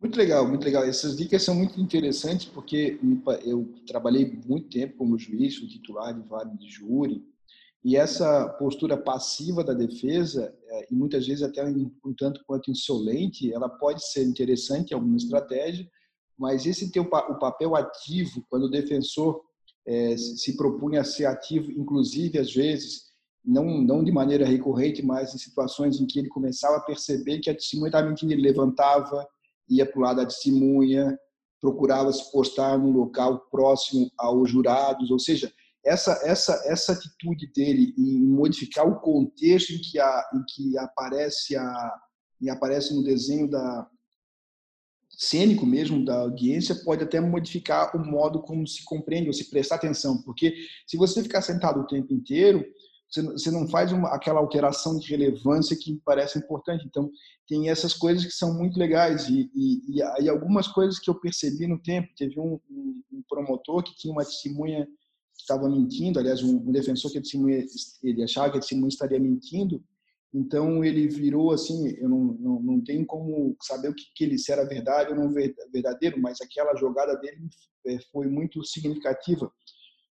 Muito 0.00 0.16
legal, 0.18 0.46
muito 0.46 0.64
legal. 0.64 0.84
Essas 0.84 1.16
dicas 1.16 1.42
são 1.42 1.54
muito 1.54 1.80
interessantes 1.80 2.46
porque 2.46 2.98
eu 3.44 3.74
trabalhei 3.86 4.26
muito 4.46 4.68
tempo 4.68 4.98
como 4.98 5.18
juiz, 5.18 5.54
titular 5.54 6.12
de 6.12 6.28
vara 6.28 6.48
de 6.48 6.68
júri, 6.68 7.24
e 7.84 7.96
essa 7.96 8.48
postura 8.58 8.96
passiva 8.96 9.62
da 9.62 9.74
defesa, 9.74 10.54
é, 10.66 10.86
e 10.90 10.94
muitas 10.94 11.26
vezes 11.26 11.42
até 11.42 11.62
um 11.62 12.14
tanto 12.16 12.42
quanto 12.46 12.70
insolente, 12.70 13.52
ela 13.52 13.68
pode 13.68 14.02
ser 14.10 14.24
interessante 14.24 14.92
em 14.92 14.94
alguma 14.94 15.18
estratégia, 15.18 15.86
mas 16.38 16.64
esse 16.64 16.90
ter 16.90 17.00
o 17.00 17.38
papel 17.38 17.76
ativo, 17.76 18.44
quando 18.48 18.64
o 18.64 18.70
defensor 18.70 19.40
é, 19.86 20.16
se 20.16 20.56
propunha 20.56 21.02
a 21.02 21.04
ser 21.04 21.26
ativo, 21.26 21.70
inclusive 21.72 22.38
às 22.38 22.52
vezes 22.52 23.12
não, 23.44 23.82
não 23.82 24.02
de 24.02 24.10
maneira 24.10 24.46
recorrente, 24.46 25.04
mas 25.04 25.34
em 25.34 25.38
situações 25.38 26.00
em 26.00 26.06
que 26.06 26.18
ele 26.18 26.28
começava 26.28 26.78
a 26.78 26.80
perceber 26.80 27.40
que 27.40 27.50
a 27.50 27.54
testemunha 27.54 27.88
estava 27.88 28.08
mentindo, 28.08 28.32
ele 28.32 28.40
levantava, 28.40 29.28
ia 29.68 29.84
para 29.84 29.98
o 29.98 30.02
lado 30.02 30.16
da 30.16 30.26
testemunha, 30.26 31.18
procurava 31.60 32.10
se 32.10 32.32
postar 32.32 32.78
num 32.78 32.92
local 32.92 33.40
próximo 33.50 34.10
aos 34.18 34.50
jurados, 34.50 35.10
ou 35.10 35.18
seja, 35.18 35.52
essa 35.84 36.12
essa 36.24 36.62
essa 36.66 36.92
atitude 36.92 37.50
dele 37.52 37.94
em 37.98 38.20
modificar 38.20 38.86
o 38.86 39.00
contexto 39.00 39.72
em 39.72 39.78
que 39.78 39.98
a, 39.98 40.30
em 40.34 40.42
que 40.48 40.78
aparece 40.78 41.56
a 41.56 42.00
e 42.40 42.50
aparece 42.50 42.94
no 42.94 43.02
desenho 43.02 43.48
da 43.48 43.88
cênico 45.16 45.64
mesmo 45.64 46.04
da 46.04 46.20
audiência 46.20 46.74
pode 46.84 47.04
até 47.04 47.20
modificar 47.20 47.94
o 47.96 48.04
modo 48.04 48.42
como 48.42 48.66
se 48.66 48.84
compreende 48.84 49.28
ou 49.28 49.32
se 49.32 49.48
prestar 49.48 49.76
atenção, 49.76 50.20
porque 50.22 50.54
se 50.86 50.96
você 50.96 51.22
ficar 51.22 51.40
sentado 51.40 51.80
o 51.80 51.86
tempo 51.86 52.12
inteiro, 52.12 52.64
você 53.08 53.50
não 53.50 53.68
faz 53.68 53.92
uma, 53.92 54.08
aquela 54.08 54.40
alteração 54.40 54.98
de 54.98 55.08
relevância 55.08 55.76
que 55.76 56.00
parece 56.04 56.38
importante. 56.38 56.84
Então, 56.86 57.10
tem 57.46 57.70
essas 57.70 57.94
coisas 57.94 58.24
que 58.24 58.32
são 58.32 58.54
muito 58.54 58.78
legais. 58.78 59.28
E, 59.28 59.50
e, 59.54 60.00
e, 60.20 60.28
algumas 60.28 60.66
coisas 60.66 60.98
que 60.98 61.08
eu 61.08 61.14
percebi 61.14 61.66
no 61.66 61.80
tempo. 61.80 62.08
Teve 62.16 62.40
um, 62.40 62.58
um, 62.68 63.02
um 63.12 63.22
promotor 63.28 63.84
que 63.84 63.94
tinha 63.94 64.12
uma 64.12 64.24
testemunha 64.24 64.88
estava 65.44 65.68
mentindo, 65.68 66.18
aliás, 66.18 66.42
um, 66.42 66.56
um 66.56 66.72
defensor 66.72 67.12
que 67.12 67.20
testemunha, 67.20 67.64
ele 68.02 68.22
achava 68.22 68.50
que 68.50 68.58
a 68.58 68.60
testemunha 68.60 68.88
estaria 68.88 69.20
mentindo. 69.20 69.82
Então, 70.32 70.84
ele 70.84 71.06
virou 71.06 71.52
assim: 71.52 71.90
eu 71.98 72.08
não, 72.08 72.18
não, 72.18 72.60
não 72.60 72.80
tenho 72.82 73.06
como 73.06 73.56
saber 73.62 73.88
o 73.88 73.94
que, 73.94 74.04
que 74.14 74.24
ele 74.24 74.38
se 74.38 74.50
era 74.50 74.64
verdade 74.64 75.12
ou 75.12 75.16
não 75.16 75.32
verdadeiro, 75.72 76.20
mas 76.20 76.40
aquela 76.40 76.74
jogada 76.74 77.16
dele 77.16 77.48
é, 77.86 77.98
foi 78.10 78.26
muito 78.26 78.64
significativa 78.64 79.52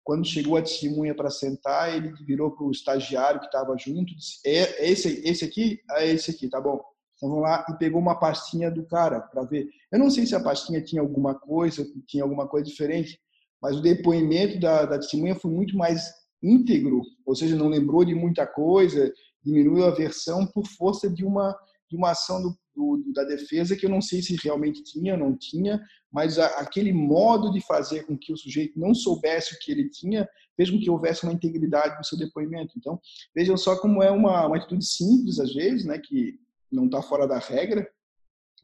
quando 0.08 0.26
chegou 0.26 0.56
a 0.56 0.62
testemunha 0.62 1.14
para 1.14 1.28
sentar, 1.28 1.94
ele 1.94 2.14
virou 2.24 2.50
para 2.50 2.64
o 2.64 2.70
estagiário 2.70 3.40
que 3.40 3.44
estava 3.44 3.76
junto, 3.76 4.16
disse: 4.16 4.40
é, 4.42 4.86
é 4.86 4.90
esse, 4.90 5.20
esse 5.22 5.44
aqui? 5.44 5.82
É 5.90 6.06
esse 6.06 6.30
aqui, 6.30 6.48
tá 6.48 6.58
bom. 6.58 6.80
Então 7.14 7.28
vamos 7.28 7.42
lá 7.42 7.66
e 7.68 7.74
pegou 7.74 8.00
uma 8.00 8.18
pastinha 8.18 8.70
do 8.70 8.86
cara 8.86 9.20
para 9.20 9.42
ver. 9.42 9.68
Eu 9.92 9.98
não 9.98 10.08
sei 10.08 10.24
se 10.24 10.34
a 10.34 10.40
pastinha 10.40 10.80
tinha 10.80 11.02
alguma 11.02 11.34
coisa, 11.34 11.86
tinha 12.06 12.22
alguma 12.22 12.48
coisa 12.48 12.64
diferente, 12.64 13.20
mas 13.60 13.76
o 13.76 13.82
depoimento 13.82 14.58
da, 14.60 14.84
da 14.84 14.98
testemunha 14.98 15.34
foi 15.34 15.50
muito 15.50 15.76
mais 15.76 16.02
íntegro, 16.42 17.02
ou 17.26 17.34
seja, 17.34 17.56
não 17.56 17.68
lembrou 17.68 18.04
de 18.04 18.14
muita 18.14 18.46
coisa, 18.46 19.12
diminuiu 19.44 19.84
a 19.84 19.90
versão 19.90 20.46
por 20.46 20.66
força 20.66 21.08
de 21.10 21.24
uma 21.24 21.56
de 21.90 21.96
uma 21.96 22.10
ação 22.10 22.42
do, 22.42 22.54
do, 22.76 23.12
da 23.14 23.24
defesa 23.24 23.74
que 23.74 23.86
eu 23.86 23.88
não 23.88 24.02
sei 24.02 24.20
se 24.20 24.36
realmente 24.44 24.84
tinha 24.84 25.14
ou 25.14 25.18
não 25.18 25.34
tinha, 25.34 25.80
mas 26.12 26.38
a, 26.38 26.46
aquele 26.58 26.92
modo 26.92 27.50
de 27.50 27.62
fazer 27.62 28.04
com 28.04 28.14
que 28.14 28.30
o 28.30 28.36
sujeito 28.36 28.78
não 28.78 28.94
soubesse 28.94 29.54
o 29.54 29.58
que 29.58 29.72
ele 29.72 29.88
tinha 29.88 30.28
com 30.66 30.78
que 30.80 30.90
houvesse 30.90 31.22
uma 31.22 31.32
integridade 31.32 31.96
no 31.96 32.04
seu 32.04 32.18
depoimento. 32.18 32.74
Então, 32.76 33.00
vejam 33.34 33.56
só 33.56 33.80
como 33.80 34.02
é 34.02 34.10
uma, 34.10 34.46
uma 34.46 34.56
atitude 34.56 34.84
simples, 34.84 35.38
às 35.38 35.54
vezes, 35.54 35.84
né, 35.84 35.98
que 35.98 36.38
não 36.70 36.86
está 36.86 37.00
fora 37.00 37.28
da 37.28 37.38
regra, 37.38 37.88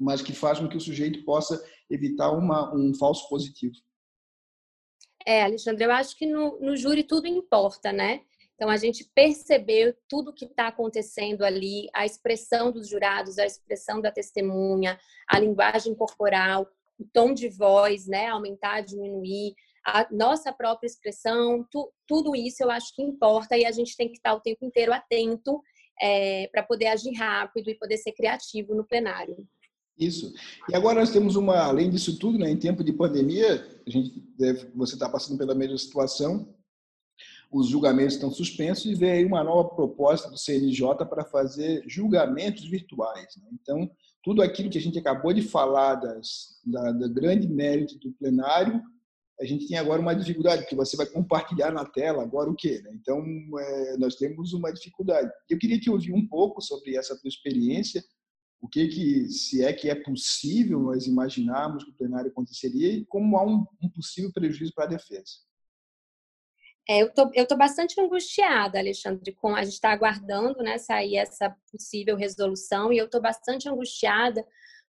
mas 0.01 0.21
que 0.21 0.33
faz 0.33 0.59
com 0.59 0.69
que 0.69 0.77
o 0.77 0.81
sujeito 0.81 1.25
possa 1.25 1.63
evitar 1.89 2.33
uma, 2.33 2.75
um 2.75 2.93
falso 2.95 3.29
positivo. 3.29 3.75
É, 5.26 5.43
Alexandre, 5.43 5.85
eu 5.85 5.90
acho 5.90 6.16
que 6.16 6.26
no, 6.26 6.59
no 6.61 6.76
júri 6.76 7.02
tudo 7.02 7.26
importa, 7.26 7.93
né? 7.93 8.21
Então, 8.54 8.69
a 8.69 8.76
gente 8.76 9.04
percebeu 9.14 9.95
tudo 10.09 10.31
o 10.31 10.33
que 10.33 10.45
está 10.45 10.69
acontecendo 10.69 11.43
ali, 11.45 11.88
a 11.93 12.07
expressão 12.07 12.71
dos 12.71 12.88
jurados, 12.88 13.38
a 13.38 13.47
expressão 13.47 14.00
da 14.00 14.12
testemunha, 14.12 14.99
a 15.28 15.38
linguagem 15.38 15.95
corporal, 15.95 16.69
o 16.99 17.04
tom 17.12 17.35
de 17.35 17.49
voz, 17.49 18.07
né, 18.07 18.28
aumentar, 18.28 18.83
diminuir, 18.83 19.54
a 19.85 20.07
nossa 20.11 20.52
própria 20.52 20.87
expressão, 20.87 21.66
tu, 21.71 21.93
tudo 22.07 22.35
isso 22.35 22.62
eu 22.62 22.71
acho 22.71 22.95
que 22.95 23.02
importa 23.02 23.57
e 23.57 23.66
a 23.66 23.73
gente 23.73 23.97
tem 23.97 24.09
que 24.09 24.16
estar 24.16 24.33
o 24.33 24.40
tempo 24.40 24.64
inteiro 24.64 24.93
atento 24.93 25.61
é, 26.00 26.49
para 26.49 26.62
poder 26.62 26.87
agir 26.87 27.12
rápido 27.14 27.69
e 27.69 27.78
poder 27.78 27.99
ser 27.99 28.12
criativo 28.12 28.75
no 28.75 28.87
plenário. 28.87 29.37
Isso. 29.99 30.33
E 30.69 30.75
agora 30.75 31.01
nós 31.01 31.11
temos 31.11 31.37
uma, 31.37 31.57
além 31.59 31.89
disso 31.89 32.19
tudo, 32.19 32.39
né, 32.39 32.51
em 32.51 32.57
tempo 32.57 32.83
de 32.83 32.93
pandemia, 32.93 33.65
a 33.87 33.91
gente 33.91 34.21
deve, 34.37 34.69
você 34.75 34.95
está 34.95 35.09
passando 35.09 35.39
pela 35.39 35.55
mesma 35.55 35.79
situação, 35.79 36.53
os 37.55 37.69
julgamentos 37.69 38.15
estão 38.15 38.31
suspensos 38.31 39.01
e 39.01 39.05
aí 39.05 39.25
uma 39.25 39.45
nova 39.45 39.69
proposta 39.69 40.29
do 40.29 40.37
CNJ 40.37 41.07
para 41.09 41.25
fazer 41.25 41.85
julgamentos 41.87 42.65
virtuais. 42.69 43.37
Né? 43.37 43.49
Então, 43.53 43.89
tudo 44.25 44.43
aquilo 44.43 44.69
que 44.69 44.79
a 44.79 44.81
gente 44.81 44.99
acabou 44.99 45.33
de 45.33 45.43
falar 45.43 45.95
das, 45.95 46.61
da, 46.67 46.91
da, 46.91 47.07
grande 47.07 47.47
mérito 47.47 47.97
do 48.01 48.13
plenário, 48.15 48.83
a 49.41 49.45
gente 49.45 49.69
tem 49.69 49.77
agora 49.77 50.01
uma 50.01 50.15
dificuldade, 50.15 50.63
porque 50.63 50.75
você 50.75 50.97
vai 50.97 51.07
compartilhar 51.07 51.71
na 51.71 51.85
tela 51.85 52.23
agora 52.23 52.51
o 52.51 52.57
quê? 52.57 52.81
Né? 52.83 52.91
Então, 53.01 53.23
é, 53.61 53.97
nós 53.99 54.17
temos 54.17 54.53
uma 54.53 54.73
dificuldade. 54.73 55.31
Eu 55.49 55.59
queria 55.59 55.79
te 55.79 55.91
ouvir 55.91 56.13
um 56.13 56.27
pouco 56.27 56.61
sobre 56.61 56.97
essa 56.97 57.17
tua 57.21 57.29
experiência, 57.29 58.03
o 58.64 58.68
que 58.68 58.88
que, 58.88 59.28
se 59.28 59.62
é 59.62 59.75
que 59.75 59.90
é 59.90 59.94
possível 59.94 60.80
nós 60.80 61.06
imaginarmos 61.06 61.85
que 61.85 61.90
o 61.90 61.94
plenário 61.94 62.30
aconteceria 62.30 62.88
e 62.88 63.04
como 63.04 63.37
há 63.37 63.44
um, 63.44 63.66
um 63.83 63.90
possível 63.90 64.33
prejuízo 64.33 64.73
para 64.75 64.85
a 64.85 64.88
defesa. 64.88 65.33
É, 66.88 67.02
eu 67.02 67.12
tô, 67.12 67.30
eu 67.35 67.47
tô 67.47 67.59
bastante 67.59 68.00
angustiada, 68.00 68.78
Alexandre, 68.78 69.35
com 69.35 69.54
a 69.54 69.62
gente 69.62 69.75
está 69.75 69.92
aguardando, 69.92 70.62
né, 70.62 70.78
sair 70.78 71.16
essa 71.16 71.54
possível 71.71 72.16
resolução 72.16 72.90
e 72.90 72.97
eu 72.97 73.09
tô 73.09 73.21
bastante 73.21 73.68
angustiada 73.68 74.42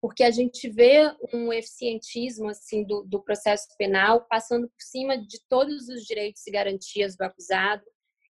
porque 0.00 0.22
a 0.22 0.30
gente 0.30 0.68
vê 0.68 1.12
um 1.34 1.52
eficientismo 1.52 2.48
assim 2.48 2.84
do, 2.84 3.02
do 3.02 3.20
processo 3.20 3.66
penal 3.76 4.24
passando 4.28 4.68
por 4.68 4.80
cima 4.80 5.18
de 5.18 5.40
todos 5.48 5.88
os 5.88 6.04
direitos 6.04 6.46
e 6.46 6.52
garantias 6.52 7.16
do 7.16 7.22
acusado. 7.22 7.82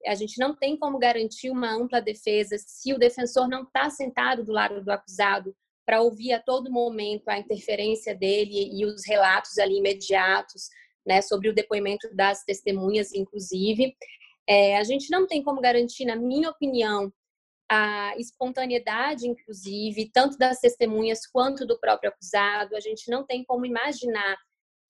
A 0.05 0.15
gente 0.15 0.39
não 0.39 0.55
tem 0.55 0.77
como 0.77 0.97
garantir 0.97 1.49
uma 1.49 1.71
ampla 1.71 2.01
defesa 2.01 2.55
se 2.57 2.93
o 2.93 2.99
defensor 2.99 3.47
não 3.47 3.63
está 3.63 3.89
sentado 3.89 4.43
do 4.43 4.51
lado 4.51 4.83
do 4.83 4.91
acusado 4.91 5.55
para 5.85 6.01
ouvir 6.01 6.33
a 6.33 6.41
todo 6.41 6.71
momento 6.71 7.27
a 7.27 7.37
interferência 7.37 8.15
dele 8.15 8.69
e 8.73 8.85
os 8.85 9.05
relatos 9.05 9.57
ali 9.57 9.77
imediatos 9.77 10.69
né, 11.05 11.21
sobre 11.21 11.49
o 11.49 11.53
depoimento 11.53 12.13
das 12.15 12.43
testemunhas, 12.43 13.13
inclusive. 13.13 13.95
É, 14.47 14.77
a 14.77 14.83
gente 14.83 15.09
não 15.09 15.27
tem 15.27 15.43
como 15.43 15.61
garantir, 15.61 16.05
na 16.05 16.15
minha 16.15 16.49
opinião, 16.49 17.11
a 17.69 18.13
espontaneidade, 18.17 19.27
inclusive, 19.27 20.11
tanto 20.13 20.37
das 20.37 20.59
testemunhas 20.59 21.25
quanto 21.25 21.65
do 21.65 21.79
próprio 21.79 22.09
acusado. 22.09 22.75
A 22.75 22.79
gente 22.79 23.09
não 23.09 23.25
tem 23.25 23.43
como 23.45 23.65
imaginar 23.65 24.37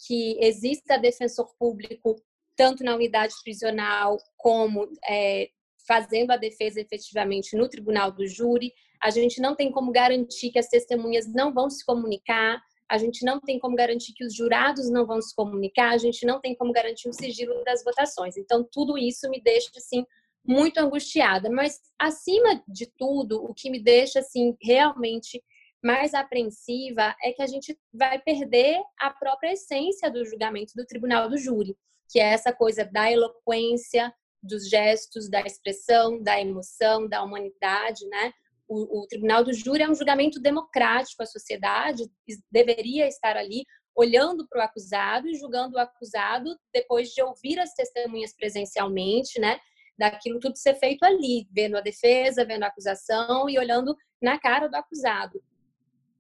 que 0.06 0.38
exista 0.44 0.98
defensor 0.98 1.54
público 1.60 2.16
tanto 2.56 2.84
na 2.84 2.96
unidade 2.96 3.34
prisional 3.44 4.18
como 4.38 4.88
é, 5.10 5.50
fazendo 5.88 6.32
a 6.32 6.38
defesa 6.38 6.80
efetivamente 6.80 7.56
no 7.56 7.68
tribunal 7.68 8.12
do 8.12 8.28
júri. 8.28 8.72
A 9.02 9.10
gente 9.10 9.42
não 9.42 9.56
tem 9.56 9.72
como 9.72 9.92
garantir 9.92 10.52
que 10.52 10.60
as 10.60 10.68
testemunhas 10.68 11.28
não 11.28 11.54
vão 11.54 11.70
se 11.70 11.84
comunicar, 11.86 12.62
a 12.90 12.98
gente 12.98 13.24
não 13.24 13.40
tem 13.40 13.58
como 13.58 13.76
garantir 13.76 14.14
que 14.14 14.26
os 14.26 14.36
jurados 14.36 14.90
não 14.90 15.06
vão 15.06 15.22
se 15.22 15.34
comunicar, 15.34 15.92
a 15.92 15.98
gente 15.98 16.26
não 16.26 16.42
tem 16.42 16.54
como 16.54 16.74
garantir 16.74 17.08
o 17.08 17.14
sigilo 17.14 17.64
das 17.64 17.84
votações. 17.84 18.36
Então, 18.36 18.68
tudo 18.70 18.98
isso 18.98 19.30
me 19.30 19.42
deixa, 19.42 19.72
assim, 19.78 20.06
muito 20.46 20.78
angustiada. 20.78 21.50
Mas, 21.50 21.80
acima 21.98 22.62
de 22.68 22.92
tudo, 22.98 23.44
o 23.44 23.54
que 23.54 23.70
me 23.70 23.82
deixa, 23.82 24.20
assim, 24.20 24.56
realmente 24.62 25.42
mais 25.82 26.14
apreensiva 26.14 27.16
é 27.24 27.32
que 27.32 27.42
a 27.42 27.48
gente 27.48 27.80
vai 27.94 28.20
perder 28.20 28.82
a 29.00 29.10
própria 29.10 29.54
essência 29.54 30.12
do 30.12 30.26
julgamento 30.26 30.74
do 30.76 30.86
tribunal 30.86 31.30
do 31.30 31.38
júri, 31.38 31.76
que 32.12 32.20
é 32.20 32.34
essa 32.34 32.52
coisa 32.52 32.84
da 32.84 33.10
eloquência, 33.10 34.14
dos 34.44 34.68
gestos, 34.68 35.30
da 35.30 35.42
expressão, 35.42 36.22
da 36.22 36.40
emoção, 36.40 37.08
da 37.08 37.24
humanidade, 37.24 38.06
né? 38.08 38.34
O, 38.68 39.02
o, 39.02 39.08
tribunal 39.08 39.44
do 39.44 39.54
júri 39.54 39.84
é 39.84 39.90
um 39.90 39.96
julgamento 39.96 40.40
democrático, 40.40 41.22
a 41.22 41.26
sociedade 41.26 42.10
deveria 42.50 43.08
estar 43.08 43.36
ali 43.38 43.66
olhando 43.96 44.48
para 44.48 44.60
o 44.60 44.64
acusado 44.64 45.28
e 45.28 45.36
julgando 45.36 45.76
o 45.76 45.80
acusado 45.80 46.58
depois 46.74 47.10
de 47.10 47.22
ouvir 47.22 47.60
as 47.60 47.74
testemunhas 47.74 48.34
presencialmente, 48.34 49.40
né? 49.40 49.60
Daquilo 49.98 50.40
tudo 50.40 50.58
ser 50.58 50.76
feito 50.76 51.04
ali, 51.04 51.48
vendo 51.52 51.78
a 51.78 51.82
defesa, 51.82 52.46
vendo 52.46 52.64
a 52.64 52.68
acusação 52.68 53.50
e 53.50 53.60
olhando 53.60 53.96
na 54.22 54.40
cara 54.40 54.68
do 54.68 54.76
acusado. 54.76 55.42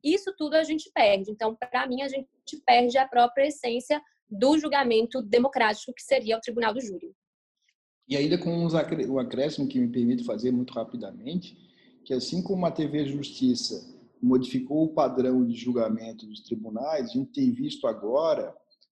Isso 0.03 0.33
tudo 0.37 0.55
a 0.55 0.63
gente 0.63 0.91
perde. 0.93 1.31
Então, 1.31 1.55
para 1.55 1.87
mim, 1.87 2.01
a 2.01 2.07
gente 2.07 2.27
perde 2.65 2.97
a 2.97 3.07
própria 3.07 3.47
essência 3.47 4.01
do 4.31 4.57
julgamento 4.57 5.21
democrático 5.21 5.93
que 5.93 6.01
seria 6.01 6.37
o 6.37 6.41
tribunal 6.41 6.73
do 6.73 6.79
júri. 6.79 7.13
E 8.07 8.15
ainda 8.15 8.37
com 8.37 8.49
um 8.49 9.19
acréscimo 9.19 9.67
que 9.67 9.79
me 9.79 9.87
permite 9.87 10.23
fazer 10.23 10.51
muito 10.51 10.73
rapidamente, 10.73 11.57
que 12.03 12.13
assim 12.13 12.41
como 12.41 12.65
a 12.65 12.71
TV 12.71 13.05
Justiça 13.05 13.99
modificou 14.21 14.83
o 14.83 14.93
padrão 14.93 15.45
de 15.45 15.55
julgamento 15.55 16.25
dos 16.25 16.41
tribunais, 16.41 17.09
a 17.09 17.13
gente 17.13 17.31
tem 17.31 17.51
visto 17.51 17.87
agora, 17.87 18.55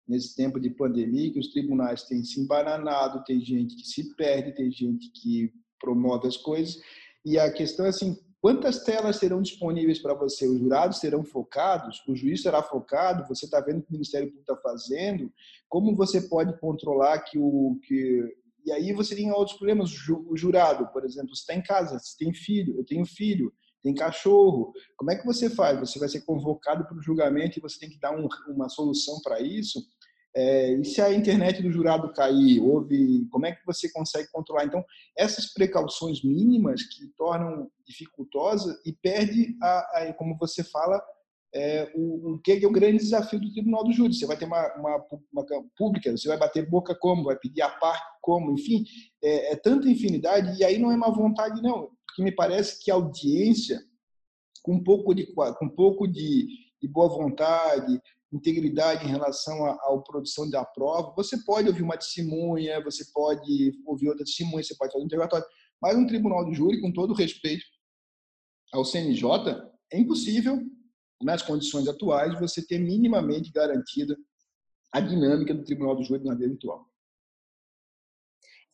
nesse 0.06 0.34
tempo 0.34 0.58
de 0.58 0.70
pandemia, 0.70 1.32
que 1.32 1.38
os 1.38 1.52
tribunais 1.52 2.02
têm 2.04 2.24
se 2.24 2.40
embananado, 2.40 3.24
tem 3.24 3.40
gente 3.40 3.76
que 3.76 3.86
se 3.86 4.14
perde, 4.14 4.54
tem 4.54 4.70
gente 4.70 5.10
que 5.10 5.52
promove 5.80 6.28
as 6.28 6.36
coisas, 6.36 6.80
e 7.24 7.38
a 7.38 7.52
questão 7.52 7.86
é 7.86 7.90
assim, 7.90 8.18
quantas 8.42 8.82
telas 8.82 9.16
serão 9.16 9.40
disponíveis 9.40 10.00
para 10.00 10.12
você? 10.12 10.46
Os 10.48 10.58
jurados 10.58 10.98
serão 10.98 11.24
focados? 11.24 12.02
O 12.08 12.14
juiz 12.16 12.42
será 12.42 12.60
focado? 12.62 13.26
Você 13.28 13.46
está 13.46 13.60
vendo 13.60 13.78
o 13.78 13.82
que 13.82 13.90
o 13.90 13.92
Ministério 13.92 14.28
Público 14.28 14.52
está 14.52 14.60
fazendo? 14.60 15.32
Como 15.68 15.94
você 15.94 16.20
pode 16.22 16.58
controlar 16.58 17.20
que 17.20 17.38
o 17.38 17.78
que 17.84 18.28
e 18.64 18.70
aí 18.70 18.92
você 18.92 19.16
tem 19.16 19.30
outros 19.32 19.56
problemas. 19.56 19.90
O 20.08 20.36
jurado, 20.36 20.86
por 20.92 21.04
exemplo, 21.04 21.34
você 21.34 21.40
está 21.40 21.54
em 21.54 21.62
casa, 21.62 21.98
você 21.98 22.16
tem 22.16 22.32
filho, 22.32 22.76
eu 22.76 22.84
tenho 22.84 23.04
filho, 23.04 23.52
tem 23.82 23.94
cachorro. 23.94 24.72
Como 24.96 25.10
é 25.10 25.16
que 25.16 25.26
você 25.26 25.50
faz? 25.50 25.78
Você 25.80 25.98
vai 25.98 26.08
ser 26.08 26.20
convocado 26.22 26.84
para 26.84 26.96
o 26.96 27.02
julgamento 27.02 27.58
e 27.58 27.62
você 27.62 27.78
tem 27.78 27.90
que 27.90 27.98
dar 27.98 28.12
um, 28.12 28.28
uma 28.48 28.68
solução 28.68 29.20
para 29.22 29.40
isso. 29.40 29.80
É, 30.34 30.72
e 30.72 30.84
se 30.84 31.00
a 31.00 31.12
internet 31.12 31.62
do 31.62 31.70
jurado 31.70 32.12
cair, 32.12 32.60
houve, 32.60 33.26
como 33.30 33.46
é 33.46 33.52
que 33.52 33.64
você 33.66 33.90
consegue 33.92 34.30
controlar? 34.32 34.64
Então, 34.64 34.84
essas 35.16 35.52
precauções 35.52 36.22
mínimas 36.24 36.82
que 36.82 37.08
tornam 37.18 37.70
dificultosa 37.86 38.80
e 38.86 38.92
perde, 38.92 39.54
a, 39.62 39.78
a 39.98 40.14
como 40.14 40.36
você 40.38 40.64
fala, 40.64 41.02
é, 41.54 41.92
o, 41.94 42.32
o 42.32 42.38
que 42.38 42.52
é 42.52 42.66
o 42.66 42.72
grande 42.72 42.98
desafio 42.98 43.38
do 43.38 43.52
Tribunal 43.52 43.84
do 43.84 43.92
Júri. 43.92 44.14
Você 44.14 44.26
vai 44.26 44.36
ter 44.36 44.46
uma, 44.46 44.74
uma, 44.74 45.06
uma, 45.32 45.46
pública, 45.76 46.10
você 46.10 46.28
vai 46.28 46.38
bater 46.38 46.68
boca 46.68 46.94
como, 46.94 47.24
vai 47.24 47.36
pedir 47.36 47.62
a 47.62 47.68
par 47.68 48.00
como, 48.22 48.52
enfim, 48.52 48.84
é, 49.22 49.52
é 49.52 49.56
tanta 49.56 49.88
infinidade 49.88 50.58
e 50.58 50.64
aí 50.64 50.78
não 50.78 50.90
é 50.90 50.96
má 50.96 51.10
vontade 51.10 51.60
não, 51.60 51.90
porque 52.06 52.22
me 52.22 52.32
parece 52.32 52.82
que 52.82 52.90
a 52.90 52.94
audiência 52.94 53.80
com 54.62 54.74
um 54.74 54.82
pouco 54.82 55.12
de 55.12 55.26
com 55.34 55.66
um 55.66 55.68
pouco 55.68 56.06
de, 56.06 56.46
de 56.80 56.88
boa 56.88 57.08
vontade, 57.08 58.00
integridade 58.32 59.04
em 59.04 59.08
relação 59.08 59.64
à, 59.66 60.02
produção 60.06 60.48
da 60.48 60.64
prova, 60.64 61.12
você 61.14 61.36
pode 61.44 61.68
ouvir 61.68 61.82
uma 61.82 61.96
testemunha, 61.96 62.82
você 62.82 63.04
pode 63.12 63.72
ouvir 63.84 64.08
outra 64.08 64.24
testemunha, 64.24 64.62
você 64.62 64.74
pode 64.74 64.92
fazer 64.92 65.02
um 65.02 65.06
interrogatório, 65.06 65.46
mas 65.80 65.96
um 65.96 66.06
tribunal 66.06 66.44
do 66.44 66.54
júri, 66.54 66.80
com 66.80 66.92
todo 66.92 67.12
respeito 67.12 67.64
ao 68.72 68.84
CNJ, 68.84 69.26
é 69.92 69.98
impossível 69.98 70.58
nas 71.22 71.42
condições 71.42 71.86
atuais, 71.86 72.38
você 72.40 72.66
ter 72.66 72.78
minimamente 72.78 73.52
garantida 73.52 74.16
a 74.92 75.00
dinâmica 75.00 75.54
do 75.54 75.64
Tribunal 75.64 75.96
do 75.96 76.02
Júri 76.02 76.24
na 76.24 76.34
via 76.34 76.48
virtual. 76.48 76.86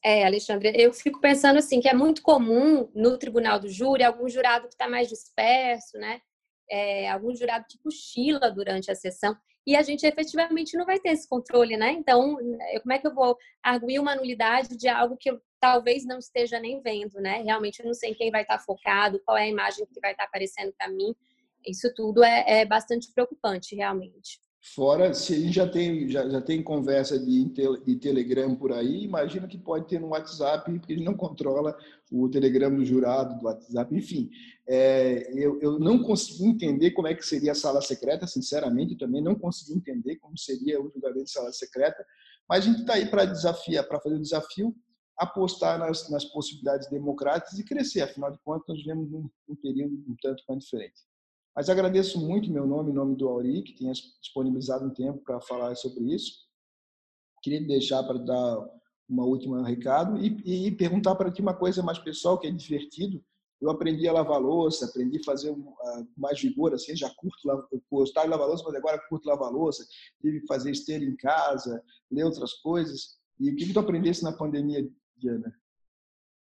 É, 0.04 0.24
Alexandre, 0.24 0.72
eu 0.74 0.92
fico 0.92 1.20
pensando 1.20 1.58
assim 1.58 1.80
que 1.80 1.88
é 1.88 1.94
muito 1.94 2.22
comum 2.22 2.90
no 2.94 3.18
Tribunal 3.18 3.58
do 3.58 3.68
Júri 3.68 4.04
algum 4.04 4.28
jurado 4.28 4.68
que 4.68 4.74
está 4.74 4.88
mais 4.88 5.08
disperso, 5.08 5.98
né? 5.98 6.20
É, 6.70 7.08
algum 7.10 7.34
jurado 7.34 7.64
que 7.68 7.78
cochila 7.78 8.50
durante 8.50 8.90
a 8.90 8.94
sessão 8.94 9.36
e 9.68 9.76
a 9.76 9.82
gente 9.82 10.06
efetivamente 10.06 10.78
não 10.78 10.86
vai 10.86 10.98
ter 10.98 11.10
esse 11.10 11.28
controle, 11.28 11.76
né? 11.76 11.92
Então, 11.92 12.36
como 12.80 12.92
é 12.92 12.98
que 12.98 13.06
eu 13.06 13.14
vou 13.14 13.36
arguir 13.62 13.98
uma 13.98 14.14
nulidade 14.14 14.76
de 14.78 14.88
algo 14.88 15.14
que 15.14 15.30
eu 15.30 15.38
talvez 15.60 16.06
não 16.06 16.18
esteja 16.18 16.58
nem 16.58 16.80
vendo, 16.80 17.20
né? 17.20 17.42
Realmente 17.42 17.80
eu 17.80 17.86
não 17.86 17.92
sei 17.92 18.14
quem 18.14 18.30
vai 18.30 18.42
estar 18.42 18.58
focado, 18.58 19.20
qual 19.26 19.36
é 19.36 19.42
a 19.42 19.48
imagem 19.48 19.84
que 19.86 20.00
vai 20.00 20.12
estar 20.12 20.24
aparecendo 20.24 20.72
para 20.72 20.88
mim. 20.88 21.14
Isso 21.66 21.92
tudo 21.94 22.24
é, 22.24 22.60
é 22.60 22.64
bastante 22.64 23.12
preocupante, 23.12 23.74
realmente. 23.74 24.40
Fora, 24.60 25.14
se 25.14 25.34
a 25.34 25.38
gente 25.38 25.52
já 25.52 25.68
tem, 25.68 26.08
já, 26.08 26.28
já 26.28 26.40
tem 26.40 26.62
conversa 26.62 27.16
de, 27.18 27.44
de 27.84 27.96
Telegram 27.96 28.56
por 28.56 28.72
aí, 28.72 29.04
imagina 29.04 29.46
que 29.46 29.56
pode 29.56 29.86
ter 29.86 30.00
no 30.00 30.08
WhatsApp, 30.08 30.70
porque 30.72 30.92
ele 30.92 31.04
não 31.04 31.14
controla 31.14 31.76
o 32.10 32.28
Telegram 32.28 32.74
do 32.74 32.84
jurado, 32.84 33.38
do 33.38 33.44
WhatsApp, 33.46 33.94
enfim. 33.94 34.28
É, 34.68 35.30
eu, 35.32 35.60
eu 35.60 35.78
não 35.78 36.02
consegui 36.02 36.44
entender 36.44 36.90
como 36.90 37.06
é 37.06 37.14
que 37.14 37.24
seria 37.24 37.52
a 37.52 37.54
sala 37.54 37.80
secreta, 37.80 38.26
sinceramente, 38.26 38.98
também 38.98 39.22
não 39.22 39.36
consegui 39.36 39.78
entender 39.78 40.16
como 40.16 40.36
seria 40.36 40.80
o 40.80 40.90
julgamento 40.90 41.24
de 41.24 41.30
sala 41.30 41.52
secreta, 41.52 42.04
mas 42.48 42.64
a 42.64 42.68
gente 42.68 42.80
está 42.80 42.94
aí 42.94 43.06
para 43.06 43.26
desafiar, 43.26 43.86
para 43.86 44.00
fazer 44.00 44.16
o 44.16 44.20
desafio, 44.22 44.74
apostar 45.16 45.78
nas, 45.78 46.10
nas 46.10 46.24
possibilidades 46.24 46.90
democráticas 46.90 47.58
e 47.58 47.64
crescer, 47.64 48.02
afinal 48.02 48.32
de 48.32 48.38
contas, 48.40 48.66
nós 48.68 48.78
vivemos 48.78 49.12
um, 49.12 49.28
um 49.48 49.56
período 49.56 49.94
um 50.08 50.16
tanto 50.20 50.42
quanto 50.44 50.62
diferente. 50.62 51.00
Mas 51.58 51.68
agradeço 51.68 52.24
muito 52.24 52.52
meu 52.52 52.64
nome, 52.68 52.92
em 52.92 52.94
nome 52.94 53.16
do 53.16 53.28
Auri, 53.28 53.64
que 53.64 53.72
tenha 53.72 53.92
disponibilizado 53.92 54.86
um 54.86 54.94
tempo 54.94 55.18
para 55.24 55.40
falar 55.40 55.74
sobre 55.74 56.04
isso. 56.14 56.46
Queria 57.42 57.66
deixar 57.66 58.04
para 58.04 58.16
dar 58.16 58.64
uma 59.08 59.24
última 59.24 59.66
recado 59.66 60.16
e, 60.24 60.68
e 60.68 60.70
perguntar 60.70 61.16
para 61.16 61.32
ti 61.32 61.42
uma 61.42 61.56
coisa 61.56 61.82
mais 61.82 61.98
pessoal, 61.98 62.38
que 62.38 62.46
é 62.46 62.50
divertido. 62.52 63.20
Eu 63.60 63.70
aprendi 63.70 64.06
a 64.06 64.12
lavar 64.12 64.40
louça, 64.40 64.86
aprendi 64.86 65.18
a 65.18 65.24
fazer 65.24 65.52
mais 66.16 66.40
vigor, 66.40 66.74
assim, 66.74 66.94
já 66.94 67.12
curto, 67.16 67.36
gostar 67.90 68.22
de 68.22 68.28
lavar 68.28 68.46
louça, 68.46 68.62
mas 68.64 68.76
agora 68.76 69.02
curto 69.08 69.28
lavar 69.28 69.50
louça. 69.50 69.84
Tive 70.22 70.42
que 70.42 70.46
fazer 70.46 70.70
esteira 70.70 71.04
em 71.04 71.16
casa, 71.16 71.82
ler 72.08 72.22
outras 72.22 72.52
coisas. 72.52 73.18
E 73.40 73.50
o 73.50 73.56
que, 73.56 73.66
que 73.66 73.72
tu 73.72 73.80
aprendesse 73.80 74.22
na 74.22 74.30
pandemia, 74.30 74.88
Diana? 75.16 75.52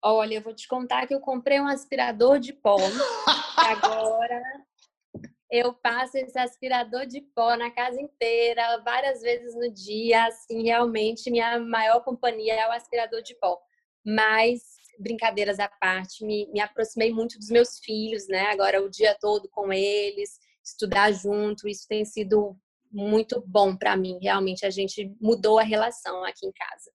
Olha, 0.05 0.35
eu 0.35 0.43
vou 0.43 0.55
te 0.55 0.69
contar 0.69 1.07
que 1.07 1.15
eu 1.15 1.21
comprei 1.21 1.59
um 1.59 1.67
aspirador 1.67 2.39
de 2.39 2.53
pó. 2.53 2.77
agora 3.57 4.43
eu 5.51 5.75
passo 5.75 6.17
esse 6.17 6.39
aspirador 6.39 7.07
de 7.07 7.21
pó 7.21 7.57
na 7.57 7.71
casa 7.71 8.01
inteira, 8.01 8.81
várias 8.85 9.21
vezes 9.21 9.55
no 9.55 9.73
dia, 9.73 10.27
assim, 10.27 10.63
realmente 10.63 11.31
minha 11.31 11.59
maior 11.59 12.05
companhia 12.05 12.55
é 12.55 12.69
o 12.69 12.73
aspirador 12.73 13.21
de 13.23 13.35
pó. 13.35 13.59
Mas, 14.05 14.63
brincadeiras 14.99 15.59
à 15.59 15.69
parte, 15.69 16.25
me, 16.25 16.47
me 16.53 16.61
aproximei 16.61 17.13
muito 17.13 17.37
dos 17.37 17.49
meus 17.51 17.81
filhos, 17.81 18.29
né? 18.29 18.43
Agora 18.47 18.81
o 18.81 18.89
dia 18.89 19.17
todo 19.21 19.49
com 19.51 19.73
eles, 19.73 20.39
estudar 20.65 21.11
junto, 21.13 21.69
isso 21.69 21.87
tem 21.89 22.05
sido 22.05 22.57
muito 22.93 23.43
bom 23.47 23.77
para 23.77 23.97
mim, 23.97 24.19
realmente 24.21 24.67
a 24.67 24.71
gente 24.71 25.15
mudou 25.21 25.59
a 25.59 25.65
relação 25.65 26.25
aqui 26.25 26.47
em 26.47 26.53
casa. 26.53 26.91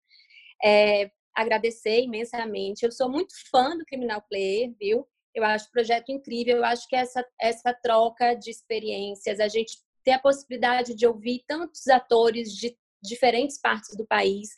É, 0.64 1.12
agradecer 1.36 2.02
imensamente, 2.02 2.86
eu 2.86 2.92
sou 2.92 3.10
muito 3.10 3.34
fã 3.52 3.78
do 3.78 3.86
Criminal 3.86 4.22
Player, 4.30 4.74
viu? 4.80 5.08
Eu 5.36 5.44
acho 5.44 5.68
o 5.68 5.72
projeto 5.72 6.10
incrível, 6.10 6.58
eu 6.58 6.66
acho 6.66 6.88
que 6.88 6.96
essa, 6.96 7.24
essa 7.40 7.74
troca 7.74 8.34
de 8.34 8.50
experiências, 8.50 9.42
a 9.42 9.50
gente 9.50 9.78
ter 10.02 10.12
a 10.12 10.20
possibilidade 10.20 10.96
de 10.96 11.06
ouvir 11.06 11.44
tantos 11.46 11.88
atores 11.90 12.54
de 12.54 12.78
diferentes 13.04 13.60
partes 13.60 13.98
do 13.98 14.08
país, 14.08 14.50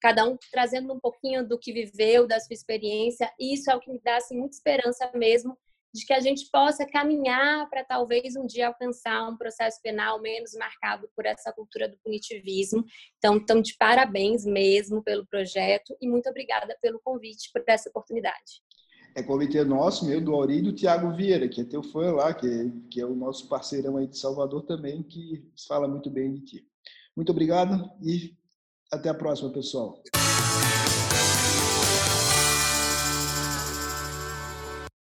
cada 0.00 0.24
um 0.24 0.38
trazendo 0.52 0.92
um 0.92 1.00
pouquinho 1.00 1.46
do 1.46 1.58
que 1.58 1.72
viveu, 1.72 2.26
da 2.26 2.38
sua 2.38 2.54
experiência, 2.54 3.32
isso 3.38 3.68
é 3.68 3.74
o 3.74 3.80
que 3.80 3.90
me 3.90 4.00
dá 4.00 4.16
assim, 4.16 4.38
muita 4.38 4.54
esperança 4.54 5.10
mesmo 5.12 5.58
de 5.94 6.06
que 6.06 6.12
a 6.12 6.20
gente 6.20 6.48
possa 6.50 6.86
caminhar 6.86 7.68
para 7.68 7.84
talvez 7.84 8.34
um 8.34 8.46
dia 8.46 8.68
alcançar 8.68 9.28
um 9.28 9.36
processo 9.36 9.80
penal 9.82 10.20
menos 10.20 10.54
marcado 10.54 11.10
por 11.14 11.26
essa 11.26 11.52
cultura 11.52 11.86
do 11.86 11.98
punitivismo. 11.98 12.84
Então, 13.18 13.36
então 13.36 13.60
de 13.60 13.76
parabéns 13.76 14.46
mesmo 14.46 15.02
pelo 15.02 15.26
projeto 15.26 15.94
e 16.00 16.08
muito 16.08 16.30
obrigada 16.30 16.78
pelo 16.80 17.00
convite 17.00 17.50
por 17.52 17.62
essa 17.66 17.90
oportunidade 17.90 18.62
é 19.14 19.22
convite 19.22 19.62
nosso, 19.64 20.06
meu, 20.06 20.20
do 20.20 20.34
Auri 20.34 20.58
e 20.58 20.62
do 20.62 20.72
Tiago 20.72 21.12
Vieira, 21.12 21.48
que 21.48 21.60
é 21.60 21.64
teu 21.64 21.82
fã 21.82 22.12
lá, 22.12 22.32
que 22.32 22.46
é, 22.46 22.70
que 22.90 23.00
é 23.00 23.06
o 23.06 23.14
nosso 23.14 23.48
parceirão 23.48 23.96
aí 23.96 24.06
de 24.06 24.18
Salvador 24.18 24.62
também, 24.62 25.02
que 25.02 25.44
fala 25.68 25.86
muito 25.86 26.10
bem 26.10 26.32
de 26.32 26.40
ti. 26.40 26.66
Muito 27.14 27.30
obrigado 27.30 27.90
e 28.02 28.34
até 28.90 29.08
a 29.08 29.14
próxima, 29.14 29.50
pessoal. 29.50 30.02